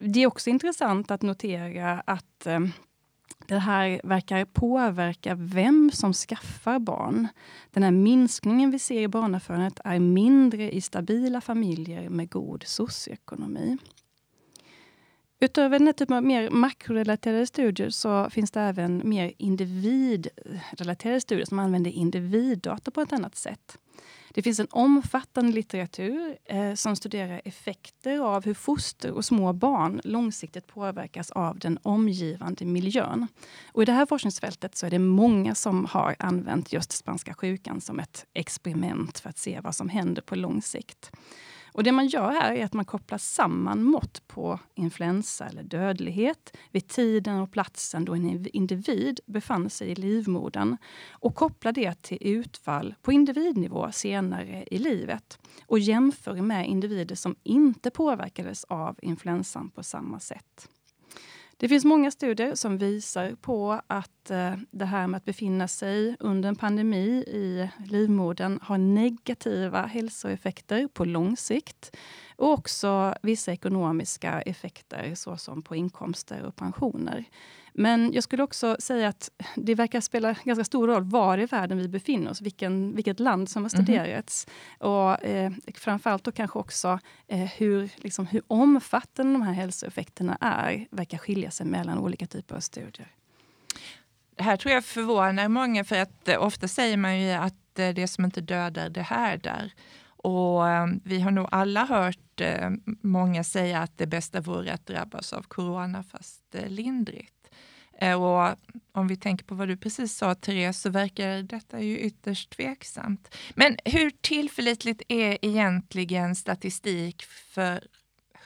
Det 0.00 0.22
är 0.22 0.26
också 0.26 0.50
intressant 0.50 1.10
att 1.10 1.22
notera 1.22 2.00
att 2.00 2.46
eh, 2.46 2.60
det 3.48 3.58
här 3.58 4.00
verkar 4.04 4.44
påverka 4.44 5.34
vem 5.34 5.90
som 5.94 6.12
skaffar 6.12 6.78
barn. 6.78 7.28
Den 7.70 7.82
här 7.82 7.90
minskningen 7.90 8.70
vi 8.70 8.78
ser 8.78 9.00
i 9.00 9.08
barnafödandet 9.08 9.80
är 9.84 9.98
mindre 9.98 10.72
i 10.72 10.80
stabila 10.80 11.40
familjer 11.40 12.08
med 12.08 12.30
god 12.30 12.62
socioekonomi. 12.66 13.78
Utöver 15.40 15.78
den 15.78 15.86
här 15.86 15.92
typen 15.92 16.16
av 16.16 16.24
mer 16.24 16.50
makrorelaterade 16.50 17.46
studier 17.46 17.90
så 17.90 18.30
finns 18.30 18.50
det 18.50 18.60
även 18.60 19.02
mer 19.04 19.32
individrelaterade 19.38 21.20
studier 21.20 21.46
som 21.46 21.58
använder 21.58 21.90
individdata 21.90 22.90
på 22.90 23.00
ett 23.00 23.12
annat 23.12 23.36
sätt. 23.36 23.78
Det 24.34 24.42
finns 24.42 24.60
en 24.60 24.66
omfattande 24.70 25.52
litteratur 25.52 26.36
eh, 26.44 26.74
som 26.74 26.96
studerar 26.96 27.40
effekter 27.44 28.18
av 28.18 28.44
hur 28.44 28.54
foster 28.54 29.10
och 29.10 29.24
små 29.24 29.52
barn 29.52 30.00
långsiktigt 30.04 30.66
påverkas 30.66 31.30
av 31.30 31.58
den 31.58 31.78
omgivande 31.82 32.64
miljön. 32.64 33.26
Och 33.72 33.82
I 33.82 33.84
det 33.84 33.92
här 33.92 34.06
forskningsfältet 34.06 34.76
så 34.76 34.86
är 34.86 34.90
det 34.90 34.98
många 34.98 35.54
som 35.54 35.84
har 35.84 36.16
använt 36.18 36.72
just 36.72 36.92
spanska 36.92 37.34
sjukan 37.34 37.80
som 37.80 38.00
ett 38.00 38.26
experiment 38.34 39.18
för 39.18 39.30
att 39.30 39.38
se 39.38 39.60
vad 39.60 39.74
som 39.74 39.88
händer 39.88 40.22
på 40.22 40.36
lång 40.36 40.62
sikt. 40.62 41.10
Och 41.72 41.84
Det 41.84 41.92
man 41.92 42.06
gör 42.06 42.30
här 42.30 42.54
är 42.54 42.64
att 42.64 42.72
man 42.72 42.84
kopplar 42.84 43.18
samman 43.18 43.82
mått 43.82 44.28
på 44.28 44.58
influensa 44.74 45.46
eller 45.46 45.62
dödlighet 45.62 46.56
vid 46.70 46.88
tiden 46.88 47.40
och 47.40 47.52
platsen 47.52 48.04
då 48.04 48.14
en 48.14 48.46
individ 48.46 49.20
befann 49.26 49.70
sig 49.70 49.88
i 49.88 49.94
livmodern 49.94 50.76
och 51.10 51.34
kopplar 51.34 51.72
det 51.72 52.02
till 52.02 52.18
utfall 52.20 52.94
på 53.02 53.12
individnivå 53.12 53.92
senare 53.92 54.64
i 54.70 54.78
livet 54.78 55.38
och 55.66 55.78
jämför 55.78 56.34
med 56.34 56.68
individer 56.68 57.14
som 57.14 57.36
inte 57.42 57.90
påverkades 57.90 58.64
av 58.64 58.98
influensan 59.02 59.70
på 59.70 59.82
samma 59.82 60.20
sätt. 60.20 60.68
Det 61.62 61.68
finns 61.68 61.84
många 61.84 62.10
studier 62.10 62.54
som 62.54 62.78
visar 62.78 63.34
på 63.34 63.80
att 63.86 64.30
eh, 64.30 64.54
det 64.70 64.84
här 64.84 65.06
med 65.06 65.18
att 65.18 65.24
befinna 65.24 65.68
sig 65.68 66.16
under 66.20 66.48
en 66.48 66.56
pandemi 66.56 67.24
i 67.26 67.68
livmodern 67.86 68.58
har 68.62 68.78
negativa 68.78 69.82
hälsoeffekter 69.82 70.88
på 70.88 71.04
lång 71.04 71.36
sikt. 71.36 71.96
Och 72.42 72.52
också 72.52 73.14
vissa 73.22 73.52
ekonomiska 73.52 74.42
effekter 74.42 75.14
såsom 75.14 75.62
på 75.62 75.76
inkomster 75.76 76.42
och 76.42 76.56
pensioner. 76.56 77.24
Men 77.72 78.12
jag 78.12 78.24
skulle 78.24 78.42
också 78.42 78.76
säga 78.78 79.08
att 79.08 79.30
det 79.56 79.74
verkar 79.74 80.00
spela 80.00 80.36
ganska 80.44 80.64
stor 80.64 80.88
roll 80.88 81.04
var 81.04 81.38
i 81.38 81.46
världen 81.46 81.78
vi 81.78 81.88
befinner 81.88 82.30
oss, 82.30 82.40
vilken, 82.40 82.94
vilket 82.94 83.20
land 83.20 83.48
som 83.48 83.62
har 83.62 83.70
mhm. 83.74 83.84
studerats. 83.84 84.46
Mm. 84.80 84.92
Och 84.92 85.24
eh, 85.24 85.52
framförallt 85.74 86.24
då 86.24 86.32
kanske 86.32 86.58
också 86.58 86.98
eh, 87.28 87.38
hur, 87.38 87.90
liksom, 87.96 88.26
hur 88.26 88.42
omfattande 88.46 89.32
de 89.32 89.42
här 89.42 89.52
hälsoeffekterna 89.52 90.38
är, 90.40 90.86
verkar 90.90 91.18
skilja 91.18 91.50
sig 91.50 91.66
mellan 91.66 91.98
olika 91.98 92.26
typer 92.26 92.56
av 92.56 92.60
studier. 92.60 93.08
Det 94.36 94.42
här 94.42 94.56
tror 94.56 94.74
jag 94.74 94.84
förvånar 94.84 95.48
många, 95.48 95.84
för 95.84 95.98
att 95.98 96.28
eh, 96.28 96.42
ofta 96.42 96.68
säger 96.68 96.96
man 96.96 97.20
ju 97.20 97.32
att 97.32 97.78
eh, 97.78 97.88
det 97.88 98.08
som 98.08 98.24
inte 98.24 98.40
dödar, 98.40 98.88
det 98.88 99.02
härdar. 99.02 99.72
Och 100.22 100.68
eh, 100.68 100.86
vi 101.04 101.20
har 101.20 101.30
nog 101.30 101.48
alla 101.50 101.84
hört 101.84 102.40
eh, 102.40 102.70
många 103.00 103.44
säga 103.44 103.80
att 103.80 103.98
det 103.98 104.06
bästa 104.06 104.40
vore 104.40 104.72
att 104.72 104.86
drabbas 104.86 105.32
av 105.32 105.42
corona, 105.42 106.02
fast 106.02 106.54
eh, 106.54 106.68
lindrigt. 106.68 107.34
Och 108.18 108.56
om 108.92 109.08
vi 109.08 109.16
tänker 109.16 109.44
på 109.44 109.54
vad 109.54 109.68
du 109.68 109.76
precis 109.76 110.16
sa, 110.16 110.34
Therese, 110.34 110.80
så 110.80 110.90
verkar 110.90 111.42
detta 111.42 111.80
ju 111.80 111.98
ytterst 111.98 112.50
tveksamt. 112.50 113.34
Men 113.54 113.76
hur 113.84 114.10
tillförlitligt 114.10 115.02
är 115.08 115.38
egentligen 115.42 116.34
statistik 116.34 117.22
för 117.22 117.86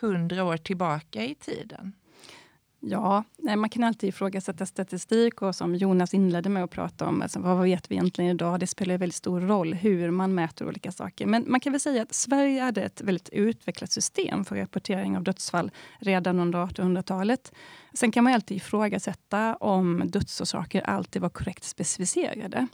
hundra 0.01 0.45
år 0.45 0.57
tillbaka 0.57 1.25
i 1.25 1.35
tiden? 1.35 1.93
Ja, 2.89 3.25
man 3.57 3.69
kan 3.69 3.85
alltid 3.85 4.09
ifrågasätta 4.09 4.67
statistik 4.67 5.43
och 5.43 5.55
som 5.55 5.75
Jonas 5.75 6.15
inledde 6.15 6.49
med 6.49 6.65
att 6.65 6.71
prata 6.71 7.07
om, 7.07 7.23
alltså 7.23 7.41
vad 7.41 7.63
vet 7.63 7.91
vi 7.91 7.95
egentligen 7.95 8.31
idag? 8.31 8.61
Det 8.61 8.67
spelar 8.67 8.99
väldigt 8.99 9.17
stor 9.17 9.41
roll 9.41 9.75
hur 9.75 10.11
man 10.11 10.35
mäter 10.35 10.69
olika 10.69 10.93
saker. 10.93 11.27
Men 11.27 11.45
man 11.49 11.61
kan 11.61 11.73
väl 11.73 11.81
säga 11.81 12.03
att 12.03 12.15
Sverige 12.15 12.63
hade 12.63 12.83
ett 12.83 13.01
väldigt 13.01 13.29
utvecklat 13.29 13.93
system 13.93 14.45
för 14.45 14.57
rapportering 14.57 15.17
av 15.17 15.23
dödsfall 15.23 15.71
redan 15.99 16.39
under 16.41 16.59
1800-talet. 16.67 17.53
Sen 17.95 18.13
kan 18.13 18.25
man 18.25 18.33
alltid 18.33 18.57
ifrågasätta 18.57 19.57
om 19.57 20.03
dödsorsaker 20.07 20.83
alltid 20.83 21.23
var 21.23 21.29
korrekt 21.29 21.65
specificerade. 21.65 22.67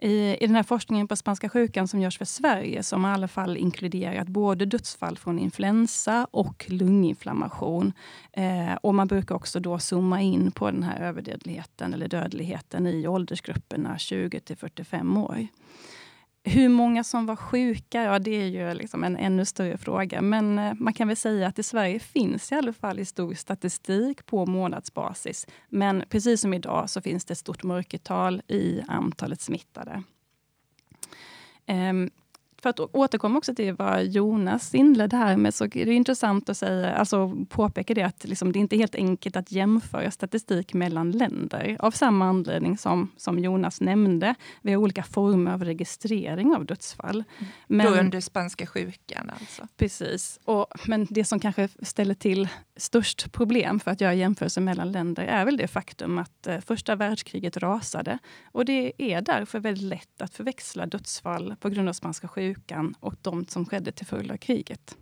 I, 0.00 0.36
I 0.40 0.46
den 0.46 0.56
här 0.56 0.62
forskningen 0.62 1.08
på 1.08 1.16
spanska 1.16 1.48
sjukan 1.48 1.88
som 1.88 2.00
görs 2.00 2.18
för 2.18 2.24
Sverige 2.24 2.82
som 2.82 3.04
i 3.04 3.08
alla 3.08 3.28
fall 3.28 3.56
inkluderat 3.56 4.28
både 4.28 4.64
dödsfall 4.64 5.18
från 5.18 5.38
influensa 5.38 6.26
och 6.30 6.66
lunginflammation. 6.68 7.92
Eh, 8.32 8.74
och 8.82 8.94
man 8.94 9.06
brukar 9.06 9.34
också 9.34 9.60
då 9.60 9.78
zooma 9.78 10.20
in 10.20 10.50
på 10.50 10.70
den 10.70 10.82
här 10.82 11.00
överdödligheten 11.00 11.94
eller 11.94 12.08
dödligheten 12.08 12.86
i 12.86 13.08
åldersgrupperna 13.08 13.98
20 13.98 14.40
till 14.40 14.56
45 14.56 15.16
år. 15.16 15.46
Hur 16.44 16.68
många 16.68 17.04
som 17.04 17.26
var 17.26 17.36
sjuka, 17.36 18.02
ja 18.02 18.18
det 18.18 18.30
är 18.30 18.46
ju 18.46 18.74
liksom 18.74 19.04
en 19.04 19.16
ännu 19.16 19.44
större 19.44 19.78
fråga. 19.78 20.22
Men 20.22 20.58
eh, 20.58 20.74
man 20.74 20.92
kan 20.92 21.08
väl 21.08 21.16
säga 21.16 21.46
att 21.46 21.58
i 21.58 21.62
Sverige 21.62 21.98
finns 21.98 22.52
i 22.52 22.54
alla 22.54 22.72
fall 22.72 23.06
stor 23.06 23.34
statistik 23.34 24.26
på 24.26 24.46
månadsbasis. 24.46 25.46
Men 25.68 26.04
precis 26.08 26.40
som 26.40 26.54
idag 26.54 26.90
så 26.90 27.00
finns 27.00 27.24
det 27.24 27.32
ett 27.32 27.38
stort 27.38 27.62
mörkertal 27.62 28.42
i 28.48 28.82
antalet 28.88 29.40
smittade. 29.40 30.02
Ehm, 31.66 32.10
för 32.62 32.70
att 32.70 32.80
återkomma 32.80 33.38
också 33.38 33.54
till 33.54 33.74
vad 33.74 34.06
Jonas 34.06 34.74
inledde 34.74 35.16
här 35.16 35.36
med, 35.36 35.54
så 35.54 35.64
är 35.64 35.86
det 35.86 35.94
intressant 35.94 36.48
att 36.48 36.56
säga, 36.56 36.94
alltså 36.94 37.32
påpeka 37.48 37.94
det 37.94 38.02
att 38.02 38.24
liksom, 38.24 38.52
det 38.52 38.58
är 38.58 38.60
inte 38.60 38.76
helt 38.76 38.94
enkelt 38.94 39.36
att 39.36 39.52
jämföra 39.52 40.10
statistik 40.10 40.74
mellan 40.74 41.10
länder. 41.10 41.76
Av 41.80 41.90
samma 41.90 42.28
anledning 42.28 42.78
som, 42.78 43.10
som 43.16 43.38
Jonas 43.38 43.80
nämnde. 43.80 44.34
Vi 44.62 44.72
har 44.72 44.82
olika 44.82 45.02
former 45.02 45.52
av 45.52 45.64
registrering 45.64 46.54
av 46.54 46.66
dödsfall. 46.66 47.24
Men, 47.66 47.86
Då 47.86 47.98
under 47.98 48.20
spanska 48.20 48.66
sjukan 48.66 49.30
alltså? 49.40 49.68
Precis. 49.76 50.40
Och, 50.44 50.66
men 50.86 51.06
det 51.10 51.24
som 51.24 51.40
kanske 51.40 51.68
ställer 51.82 52.14
till 52.14 52.48
störst 52.76 53.32
problem 53.32 53.80
för 53.80 53.90
att 53.90 54.00
göra 54.00 54.14
jämförelser 54.14 54.60
mellan 54.60 54.92
länder 54.92 55.22
är 55.22 55.44
väl 55.44 55.56
det 55.56 55.68
faktum 55.68 56.18
att 56.18 56.46
eh, 56.46 56.60
första 56.60 56.96
världskriget 56.96 57.56
rasade. 57.56 58.18
Och 58.44 58.64
det 58.64 58.92
är 58.98 59.22
därför 59.22 59.60
väldigt 59.60 59.88
lätt 59.88 60.22
att 60.22 60.34
förväxla 60.34 60.86
dödsfall 60.86 61.56
på 61.60 61.68
grund 61.68 61.88
av 61.88 61.92
spanska 61.92 62.28
sjukan 62.28 62.47
och 63.00 63.14
de 63.22 63.46
som 63.46 63.66
skedde 63.66 63.92
till 63.92 64.06
följd 64.06 64.30
av 64.30 64.36
kriget. 64.36 64.96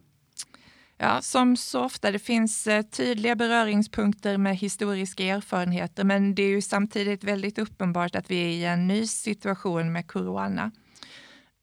Ja, 0.98 1.22
som 1.22 1.56
så 1.56 1.85
ofta, 1.85 2.11
det 2.11 2.18
finns 2.18 2.66
eh, 2.66 2.82
tydliga 2.82 3.37
beröringspunkter 3.37 4.38
med 4.38 4.56
historiska 4.56 5.24
erfarenheter, 5.24 6.04
men 6.04 6.35
det 6.35 6.42
är 6.42 6.48
ju 6.48 6.62
samtidigt 6.62 7.24
väldigt 7.24 7.59
uppenbart 7.59 8.16
att 8.16 8.30
vi 8.30 8.37
är 8.37 8.48
i 8.48 8.64
en 8.64 8.87
ny 8.87 9.06
situation 9.06 9.92
med 9.92 10.06
corona. 10.06 10.70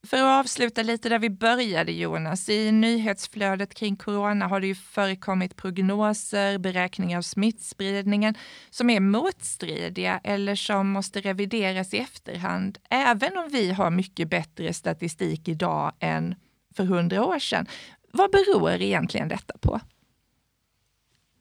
För 0.08 0.18
att 0.18 0.46
avsluta 0.46 0.84
lite 0.84 1.10
där 1.10 1.20
vi 1.20 1.30
började 1.30 1.92
Jonas, 1.92 2.50
i 2.50 2.72
nyhetsflödet 2.72 3.74
kring 3.74 3.96
corona 3.96 4.48
har 4.48 4.60
det 4.60 4.68
ju 4.68 4.76
förekommit 4.76 5.56
prognoser, 5.56 6.58
beräkningar 6.58 7.18
av 7.18 7.22
smittspridningen 7.22 8.36
som 8.70 8.90
är 8.90 9.00
motstridiga 9.00 10.22
eller 10.24 10.56
som 10.56 10.90
måste 10.90 11.22
revideras 11.22 11.94
i 11.94 11.98
efterhand, 11.98 12.78
även 12.90 13.38
om 13.38 13.50
vi 13.52 13.72
har 13.72 13.90
mycket 13.90 14.30
bättre 14.30 14.74
statistik 14.74 15.48
idag 15.48 15.92
än 16.00 16.36
för 16.76 16.84
hundra 16.84 17.26
år 17.26 17.40
sedan. 17.40 17.68
Vad 18.12 18.32
beror 18.32 18.72
egentligen 18.72 19.28
detta 19.28 19.58
på? 19.62 19.80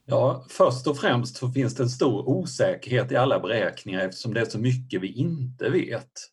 Ja, 0.07 0.47
först 0.49 0.87
och 0.87 0.99
främst 0.99 1.37
så 1.37 1.51
finns 1.51 1.75
det 1.75 1.83
en 1.83 1.89
stor 1.89 2.29
osäkerhet 2.29 3.13
i 3.13 3.17
alla 3.17 3.41
beräkningar 3.41 4.01
eftersom 4.01 4.35
det 4.35 4.41
är 4.41 4.45
så 4.45 4.59
mycket 4.59 5.01
vi 5.01 5.13
inte 5.13 5.71
vet. 5.71 6.32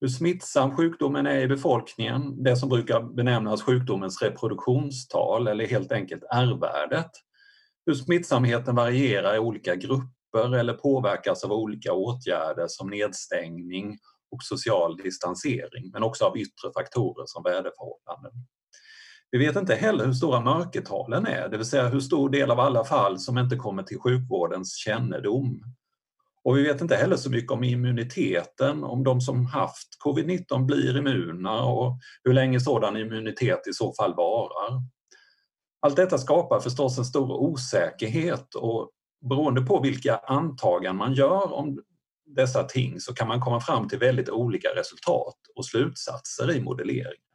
Hur 0.00 0.08
smittsam 0.08 0.76
sjukdomen 0.76 1.26
är 1.26 1.40
i 1.40 1.48
befolkningen, 1.48 2.42
det 2.42 2.56
som 2.56 2.68
brukar 2.68 3.02
benämnas 3.02 3.62
sjukdomens 3.62 4.22
reproduktionstal 4.22 5.48
eller 5.48 5.66
helt 5.66 5.92
enkelt 5.92 6.22
R-värdet. 6.32 7.10
Hur 7.86 7.94
smittsamheten 7.94 8.74
varierar 8.76 9.36
i 9.36 9.38
olika 9.38 9.74
grupper 9.74 10.54
eller 10.54 10.74
påverkas 10.74 11.44
av 11.44 11.52
olika 11.52 11.92
åtgärder 11.92 12.66
som 12.68 12.90
nedstängning 12.90 13.98
och 14.30 14.42
social 14.42 14.96
distansering, 14.96 15.90
men 15.92 16.02
också 16.02 16.24
av 16.24 16.38
yttre 16.38 16.72
faktorer 16.74 17.24
som 17.26 17.42
väderförhållanden. 17.42 18.32
Vi 19.30 19.38
vet 19.38 19.56
inte 19.56 19.74
heller 19.74 20.06
hur 20.06 20.12
stora 20.12 20.40
mörkertalen 20.40 21.26
är, 21.26 21.48
det 21.48 21.56
vill 21.56 21.66
säga 21.66 21.88
hur 21.88 22.00
stor 22.00 22.30
del 22.30 22.50
av 22.50 22.60
alla 22.60 22.84
fall 22.84 23.18
som 23.18 23.38
inte 23.38 23.56
kommer 23.56 23.82
till 23.82 23.98
sjukvårdens 23.98 24.76
kännedom. 24.76 25.62
Och 26.44 26.56
vi 26.56 26.62
vet 26.62 26.80
inte 26.80 26.96
heller 26.96 27.16
så 27.16 27.30
mycket 27.30 27.52
om 27.52 27.64
immuniteten, 27.64 28.84
om 28.84 29.04
de 29.04 29.20
som 29.20 29.46
haft 29.46 29.88
covid-19 30.04 30.64
blir 30.64 30.96
immuna 30.96 31.62
och 31.62 31.98
hur 32.24 32.32
länge 32.32 32.60
sådan 32.60 32.96
immunitet 32.96 33.66
i 33.66 33.72
så 33.72 33.94
fall 33.94 34.14
varar. 34.14 34.82
Allt 35.80 35.96
detta 35.96 36.18
skapar 36.18 36.60
förstås 36.60 36.98
en 36.98 37.04
stor 37.04 37.32
osäkerhet 37.32 38.54
och 38.54 38.90
beroende 39.28 39.62
på 39.62 39.80
vilka 39.80 40.16
antaganden 40.16 40.96
man 40.96 41.14
gör 41.14 41.52
om 41.52 41.82
dessa 42.26 42.64
ting 42.64 43.00
så 43.00 43.14
kan 43.14 43.28
man 43.28 43.40
komma 43.40 43.60
fram 43.60 43.88
till 43.88 43.98
väldigt 43.98 44.28
olika 44.28 44.68
resultat 44.76 45.36
och 45.56 45.66
slutsatser 45.66 46.56
i 46.56 46.60
modelleringen. 46.60 47.26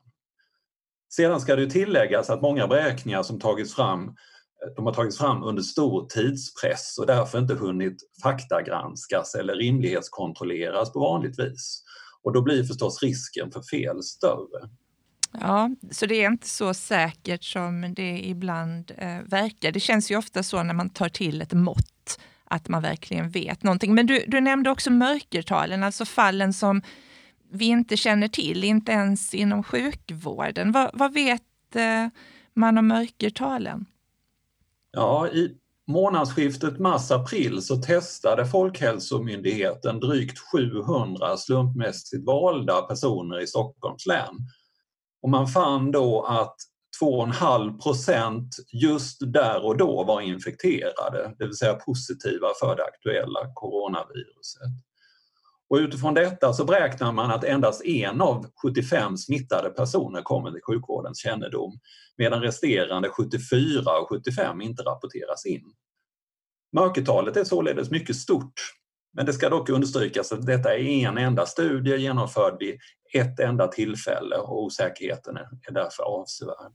Sedan 1.14 1.42
ska 1.42 1.56
det 1.56 1.70
tilläggas 1.70 2.30
att 2.30 2.42
många 2.42 2.68
beräkningar 2.68 3.24
som 3.24 3.40
tagits 3.40 3.76
fram 3.76 4.16
de 4.76 4.86
har 4.86 4.94
tagits 4.94 5.18
fram 5.18 5.44
under 5.44 5.64
stor 5.64 6.06
tidspress 6.06 6.98
och 6.98 7.08
därför 7.08 7.40
inte 7.40 7.54
hunnit 7.54 7.98
faktagranskas 8.24 9.36
eller 9.36 9.56
rimlighetskontrolleras 9.56 10.94
på 10.94 11.00
vanligt 11.00 11.40
vis. 11.40 11.84
Och 12.24 12.34
då 12.34 12.42
blir 12.42 12.64
förstås 12.64 13.04
risken 13.04 13.52
för 13.52 13.62
fel 13.62 14.04
större. 14.04 14.70
Ja, 15.42 15.70
så 15.92 16.06
det 16.06 16.24
är 16.24 16.28
inte 16.28 16.48
så 16.48 16.74
säkert 16.74 17.44
som 17.44 17.94
det 17.96 18.28
ibland 18.28 18.92
eh, 18.98 19.20
verkar. 19.26 19.72
Det 19.72 19.80
känns 19.80 20.12
ju 20.12 20.18
ofta 20.18 20.44
så 20.44 20.64
när 20.64 20.74
man 20.74 20.90
tar 20.90 21.10
till 21.10 21.42
ett 21.42 21.54
mått 21.54 22.20
att 22.46 22.70
man 22.70 22.82
verkligen 22.82 23.30
vet 23.30 23.64
någonting. 23.64 23.96
Men 23.96 24.06
du, 24.06 24.26
du 24.28 24.42
nämnde 24.42 24.70
också 24.70 24.92
mörkertalen, 24.92 25.84
alltså 25.84 26.06
fallen 26.06 26.54
som 26.54 26.82
vi 27.52 27.66
inte 27.66 27.98
känner 27.98 28.28
till, 28.28 28.64
inte 28.64 28.92
ens 28.92 29.34
inom 29.34 29.64
sjukvården. 29.64 30.72
Vad, 30.72 30.90
vad 30.94 31.14
vet 31.14 31.76
eh, 31.76 32.08
man 32.54 32.78
om 32.78 32.88
mörkertalen? 32.88 33.86
Ja, 34.96 35.28
i 35.28 35.58
månadsskiftet 35.88 36.80
mars-april 36.80 37.62
så 37.62 37.76
testade 37.76 38.46
Folkhälsomyndigheten 38.46 40.00
drygt 40.00 40.40
700 40.40 41.38
slumpmässigt 41.38 42.26
valda 42.26 42.82
personer 42.82 43.40
i 43.40 43.48
Stockholms 43.48 44.06
län. 44.06 44.36
Och 45.22 45.30
man 45.30 45.48
fann 45.48 45.92
då 45.92 46.22
att 46.24 46.56
2,5 47.04 47.82
procent 47.82 48.56
just 48.74 49.34
där 49.34 49.66
och 49.66 49.78
då 49.78 50.04
var 50.04 50.22
infekterade, 50.22 51.36
det 51.38 51.46
vill 51.46 51.58
säga 51.58 51.74
positiva 51.74 52.48
för 52.60 52.76
det 52.76 52.84
aktuella 52.84 53.40
coronaviruset. 53.54 54.70
Och 55.70 55.78
utifrån 55.78 56.14
detta 56.14 56.54
så 56.54 56.66
beräknar 56.66 57.12
man 57.12 57.32
att 57.32 57.44
endast 57.44 57.86
en 57.86 58.22
av 58.22 58.46
75 58.62 59.18
smittade 59.18 59.70
personer 59.70 60.22
kommer 60.22 60.52
till 60.52 60.62
sjukvårdens 60.62 61.20
kännedom 61.20 61.80
medan 62.18 62.42
resterande 62.42 63.10
74 63.10 64.00
och 64.02 64.10
75 64.10 64.62
inte 64.62 64.84
rapporteras 64.84 65.46
in. 65.46 65.64
Mörkertalet 66.74 67.38
är 67.38 67.44
således 67.44 67.92
mycket 67.92 68.16
stort 68.16 68.54
men 69.14 69.26
det 69.26 69.34
ska 69.34 69.50
dock 69.50 69.70
understrykas 69.70 70.32
att 70.32 70.46
detta 70.46 70.74
är 70.74 71.08
en 71.08 71.18
enda 71.18 71.46
studie 71.46 71.98
genomförd 71.98 72.56
vid 72.60 72.80
ett 73.14 73.40
enda 73.40 73.68
tillfälle 73.68 74.36
och 74.36 74.64
osäkerheten 74.64 75.38
är 75.38 75.72
därför 75.72 76.04
avsevärd 76.04 76.74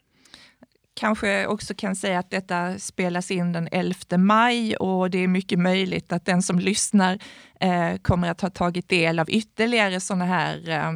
kanske 1.01 1.47
också 1.47 1.75
kan 1.75 1.97
säga 1.97 2.19
att 2.19 2.31
detta 2.31 2.79
spelas 2.79 3.31
in 3.31 3.53
den 3.53 3.69
11 3.73 3.95
maj 4.19 4.77
och 4.77 5.11
det 5.11 5.19
är 5.19 5.29
mycket 5.29 5.59
möjligt 5.59 6.13
att 6.13 6.25
den 6.25 6.43
som 6.43 6.59
lyssnar 6.59 7.19
eh, 7.61 7.97
kommer 7.97 8.31
att 8.31 8.41
ha 8.41 8.51
tagit 8.51 8.89
del 8.89 9.19
av 9.19 9.31
ytterligare 9.31 10.01
sådana 10.01 10.25
här 10.25 10.69
eh, 10.69 10.89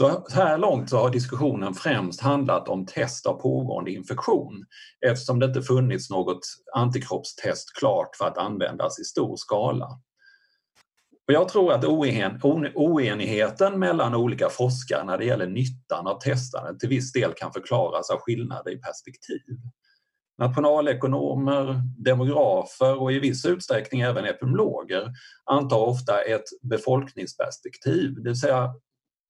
Så 0.02 0.24
här 0.34 0.58
långt 0.58 0.90
så 0.90 0.98
har 0.98 1.10
diskussionen 1.10 1.74
främst 1.74 2.22
handlat 2.22 2.70
om 2.70 2.86
test 2.86 3.26
av 3.26 3.34
pågående 3.34 3.92
infektion 3.92 4.66
eftersom 5.06 5.40
det 5.40 5.46
inte 5.46 5.62
funnits 5.62 6.10
något 6.10 6.40
antikroppstest 6.76 7.78
klart 7.80 8.16
för 8.16 8.26
att 8.26 8.38
användas 8.38 9.00
i 9.00 9.04
stor 9.04 9.36
skala. 9.36 9.86
Och 11.28 11.34
jag 11.34 11.50
tror 11.50 11.74
att 11.74 11.86
oen, 11.86 12.72
oenigheten 12.76 13.80
mellan 13.80 14.16
olika 14.16 14.50
forskare 14.50 15.04
när 15.04 15.18
det 15.18 15.26
gäller 15.26 15.48
nyttan 15.48 16.08
av 16.08 16.20
testandet 16.20 16.80
till 16.80 16.90
viss 16.90 17.12
del 17.12 17.34
kan 17.34 17.54
förklaras 17.54 18.10
av 18.10 18.20
skillnader 18.20 18.72
i 18.72 18.78
perspektiv. 18.78 19.58
Nationalekonomer, 20.38 21.82
demografer 21.98 23.02
och 23.02 23.12
i 23.12 23.20
viss 23.20 23.46
utsträckning 23.46 24.02
även 24.02 24.26
epidemiologer 24.26 25.12
antar 25.46 25.78
ofta 25.78 26.22
ett 26.22 26.46
befolkningsperspektiv, 26.62 28.16
det 28.16 28.30
vill 28.30 28.40
säga 28.40 28.74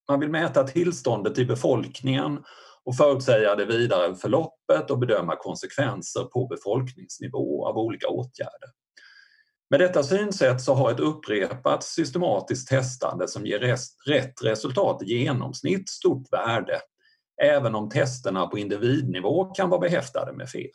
man 0.10 0.20
vill 0.20 0.30
mäta 0.30 0.64
tillståndet 0.64 1.38
i 1.38 1.46
befolkningen 1.46 2.44
och 2.84 2.96
förutsäga 2.96 3.56
det 3.56 3.66
vidare 3.66 4.16
förloppet 4.16 4.92
och 4.92 5.00
bedöma 5.00 5.36
konsekvenser 5.36 6.24
på 6.24 6.48
befolkningsnivå 6.48 7.68
av 7.68 7.78
olika 7.78 8.08
åtgärder. 8.08 8.70
Med 9.70 9.80
detta 9.80 10.04
synsätt 10.04 10.62
så 10.62 10.74
har 10.74 10.92
ett 10.92 11.00
upprepat 11.00 11.84
systematiskt 11.84 12.68
testande 12.68 13.28
som 13.28 13.46
ger 13.46 13.78
rätt 14.08 14.44
resultat 14.44 15.04
i 15.04 15.06
genomsnitt 15.06 15.90
stort 15.90 16.34
värde, 16.34 16.82
även 17.42 17.76
om 17.76 17.90
testerna 17.90 18.48
på 18.48 18.58
individnivå 18.58 19.46
kan 19.46 19.70
vara 19.70 19.82
behäftade 19.82 20.34
med 20.34 20.50
fel. 20.50 20.70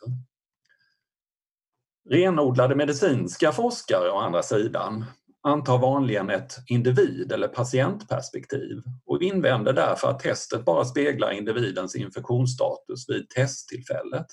Renodlade 2.09 2.75
medicinska 2.75 3.51
forskare 3.51 4.11
å 4.11 4.17
andra 4.17 4.43
sidan 4.43 5.05
antar 5.45 5.77
vanligen 5.77 6.29
ett 6.29 6.53
individ 6.67 7.31
eller 7.31 7.47
patientperspektiv 7.47 8.81
och 9.05 9.21
invänder 9.21 9.73
därför 9.73 10.07
att 10.07 10.19
testet 10.19 10.65
bara 10.65 10.85
speglar 10.85 11.31
individens 11.31 11.95
infektionsstatus 11.95 13.09
vid 13.09 13.29
testtillfället. 13.29 14.25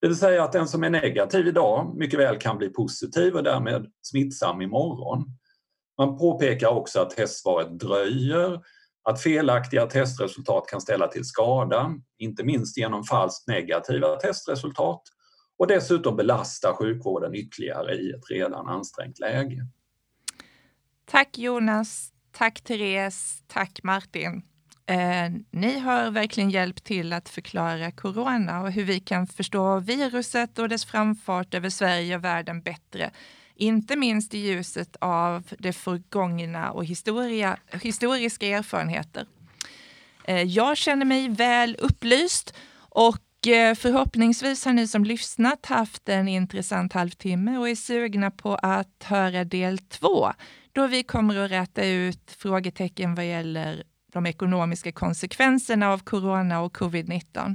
Det 0.00 0.08
vill 0.08 0.16
säga 0.16 0.44
att 0.44 0.52
den 0.52 0.68
som 0.68 0.84
är 0.84 0.90
negativ 0.90 1.46
idag 1.46 1.94
mycket 1.96 2.20
väl 2.20 2.38
kan 2.38 2.58
bli 2.58 2.68
positiv 2.68 3.34
och 3.34 3.42
därmed 3.42 3.86
smittsam 4.02 4.62
imorgon. 4.62 5.24
Man 5.98 6.18
påpekar 6.18 6.68
också 6.68 7.00
att 7.00 7.10
testsvaret 7.10 7.78
dröjer, 7.78 8.60
att 9.04 9.20
felaktiga 9.20 9.86
testresultat 9.86 10.66
kan 10.66 10.80
ställa 10.80 11.08
till 11.08 11.24
skada, 11.24 11.94
inte 12.18 12.44
minst 12.44 12.76
genom 12.78 13.04
falskt 13.04 13.48
negativa 13.48 14.16
testresultat 14.16 15.02
och 15.58 15.66
dessutom 15.66 16.16
belasta 16.16 16.74
sjukvården 16.74 17.34
ytterligare 17.34 17.94
i 17.94 18.10
ett 18.10 18.30
redan 18.30 18.68
ansträngt 18.68 19.18
läge. 19.18 19.66
Tack 21.04 21.38
Jonas, 21.38 22.12
tack 22.32 22.60
Therese, 22.60 23.42
tack 23.46 23.80
Martin. 23.82 24.42
Eh, 24.86 25.30
ni 25.50 25.78
har 25.78 26.10
verkligen 26.10 26.50
hjälpt 26.50 26.84
till 26.84 27.12
att 27.12 27.28
förklara 27.28 27.90
corona 27.90 28.62
och 28.62 28.72
hur 28.72 28.84
vi 28.84 29.00
kan 29.00 29.26
förstå 29.26 29.78
viruset 29.78 30.58
och 30.58 30.68
dess 30.68 30.84
framfart 30.84 31.54
över 31.54 31.70
Sverige 31.70 32.16
och 32.16 32.24
världen 32.24 32.62
bättre. 32.62 33.10
Inte 33.54 33.96
minst 33.96 34.34
i 34.34 34.38
ljuset 34.38 34.96
av 35.00 35.42
det 35.58 35.72
förgångna 35.72 36.70
och 36.70 36.84
historia, 36.84 37.56
historiska 37.82 38.46
erfarenheter. 38.46 39.26
Eh, 40.24 40.42
jag 40.42 40.76
känner 40.76 41.04
mig 41.04 41.28
väl 41.28 41.76
upplyst 41.80 42.54
och 42.74 43.48
eh, 43.48 43.74
förhoppningsvis 43.74 44.64
har 44.64 44.72
ni 44.72 44.88
som 44.88 45.04
lyssnat 45.04 45.66
haft 45.66 46.08
en 46.08 46.28
intressant 46.28 46.92
halvtimme 46.92 47.58
och 47.58 47.68
är 47.68 47.74
sugna 47.74 48.30
på 48.30 48.54
att 48.54 49.02
höra 49.02 49.44
del 49.44 49.78
två 49.78 50.32
då 50.72 50.86
vi 50.86 51.02
kommer 51.02 51.36
att 51.36 51.50
räta 51.50 51.86
ut 51.86 52.36
frågetecken 52.38 53.14
vad 53.14 53.26
gäller 53.26 53.82
de 54.12 54.26
ekonomiska 54.26 54.92
konsekvenserna 54.92 55.92
av 55.92 55.98
corona 55.98 56.60
och 56.60 56.76
covid-19. 56.76 57.54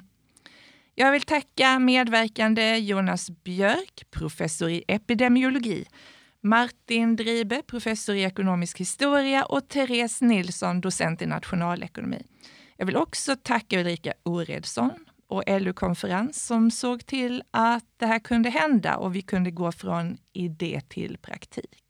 Jag 0.95 1.11
vill 1.11 1.21
tacka 1.21 1.79
medverkande 1.79 2.77
Jonas 2.77 3.29
Björk, 3.29 4.03
professor 4.11 4.69
i 4.69 4.83
epidemiologi, 4.87 5.85
Martin 6.41 7.15
Dribe, 7.15 7.61
professor 7.67 8.15
i 8.15 8.23
ekonomisk 8.23 8.79
historia 8.79 9.45
och 9.45 9.67
Therese 9.67 10.21
Nilsson, 10.21 10.81
docent 10.81 11.21
i 11.21 11.25
nationalekonomi. 11.25 12.23
Jag 12.77 12.85
vill 12.85 12.95
också 12.95 13.35
tacka 13.35 13.79
Ulrika 13.79 14.13
Oredsson 14.23 14.91
och 15.27 15.43
LU-konferens 15.47 16.45
som 16.45 16.71
såg 16.71 17.05
till 17.05 17.43
att 17.51 17.85
det 17.97 18.05
här 18.05 18.19
kunde 18.19 18.49
hända 18.49 18.97
och 18.97 19.15
vi 19.15 19.21
kunde 19.21 19.51
gå 19.51 19.71
från 19.71 20.17
idé 20.33 20.81
till 20.89 21.17
praktik. 21.17 21.86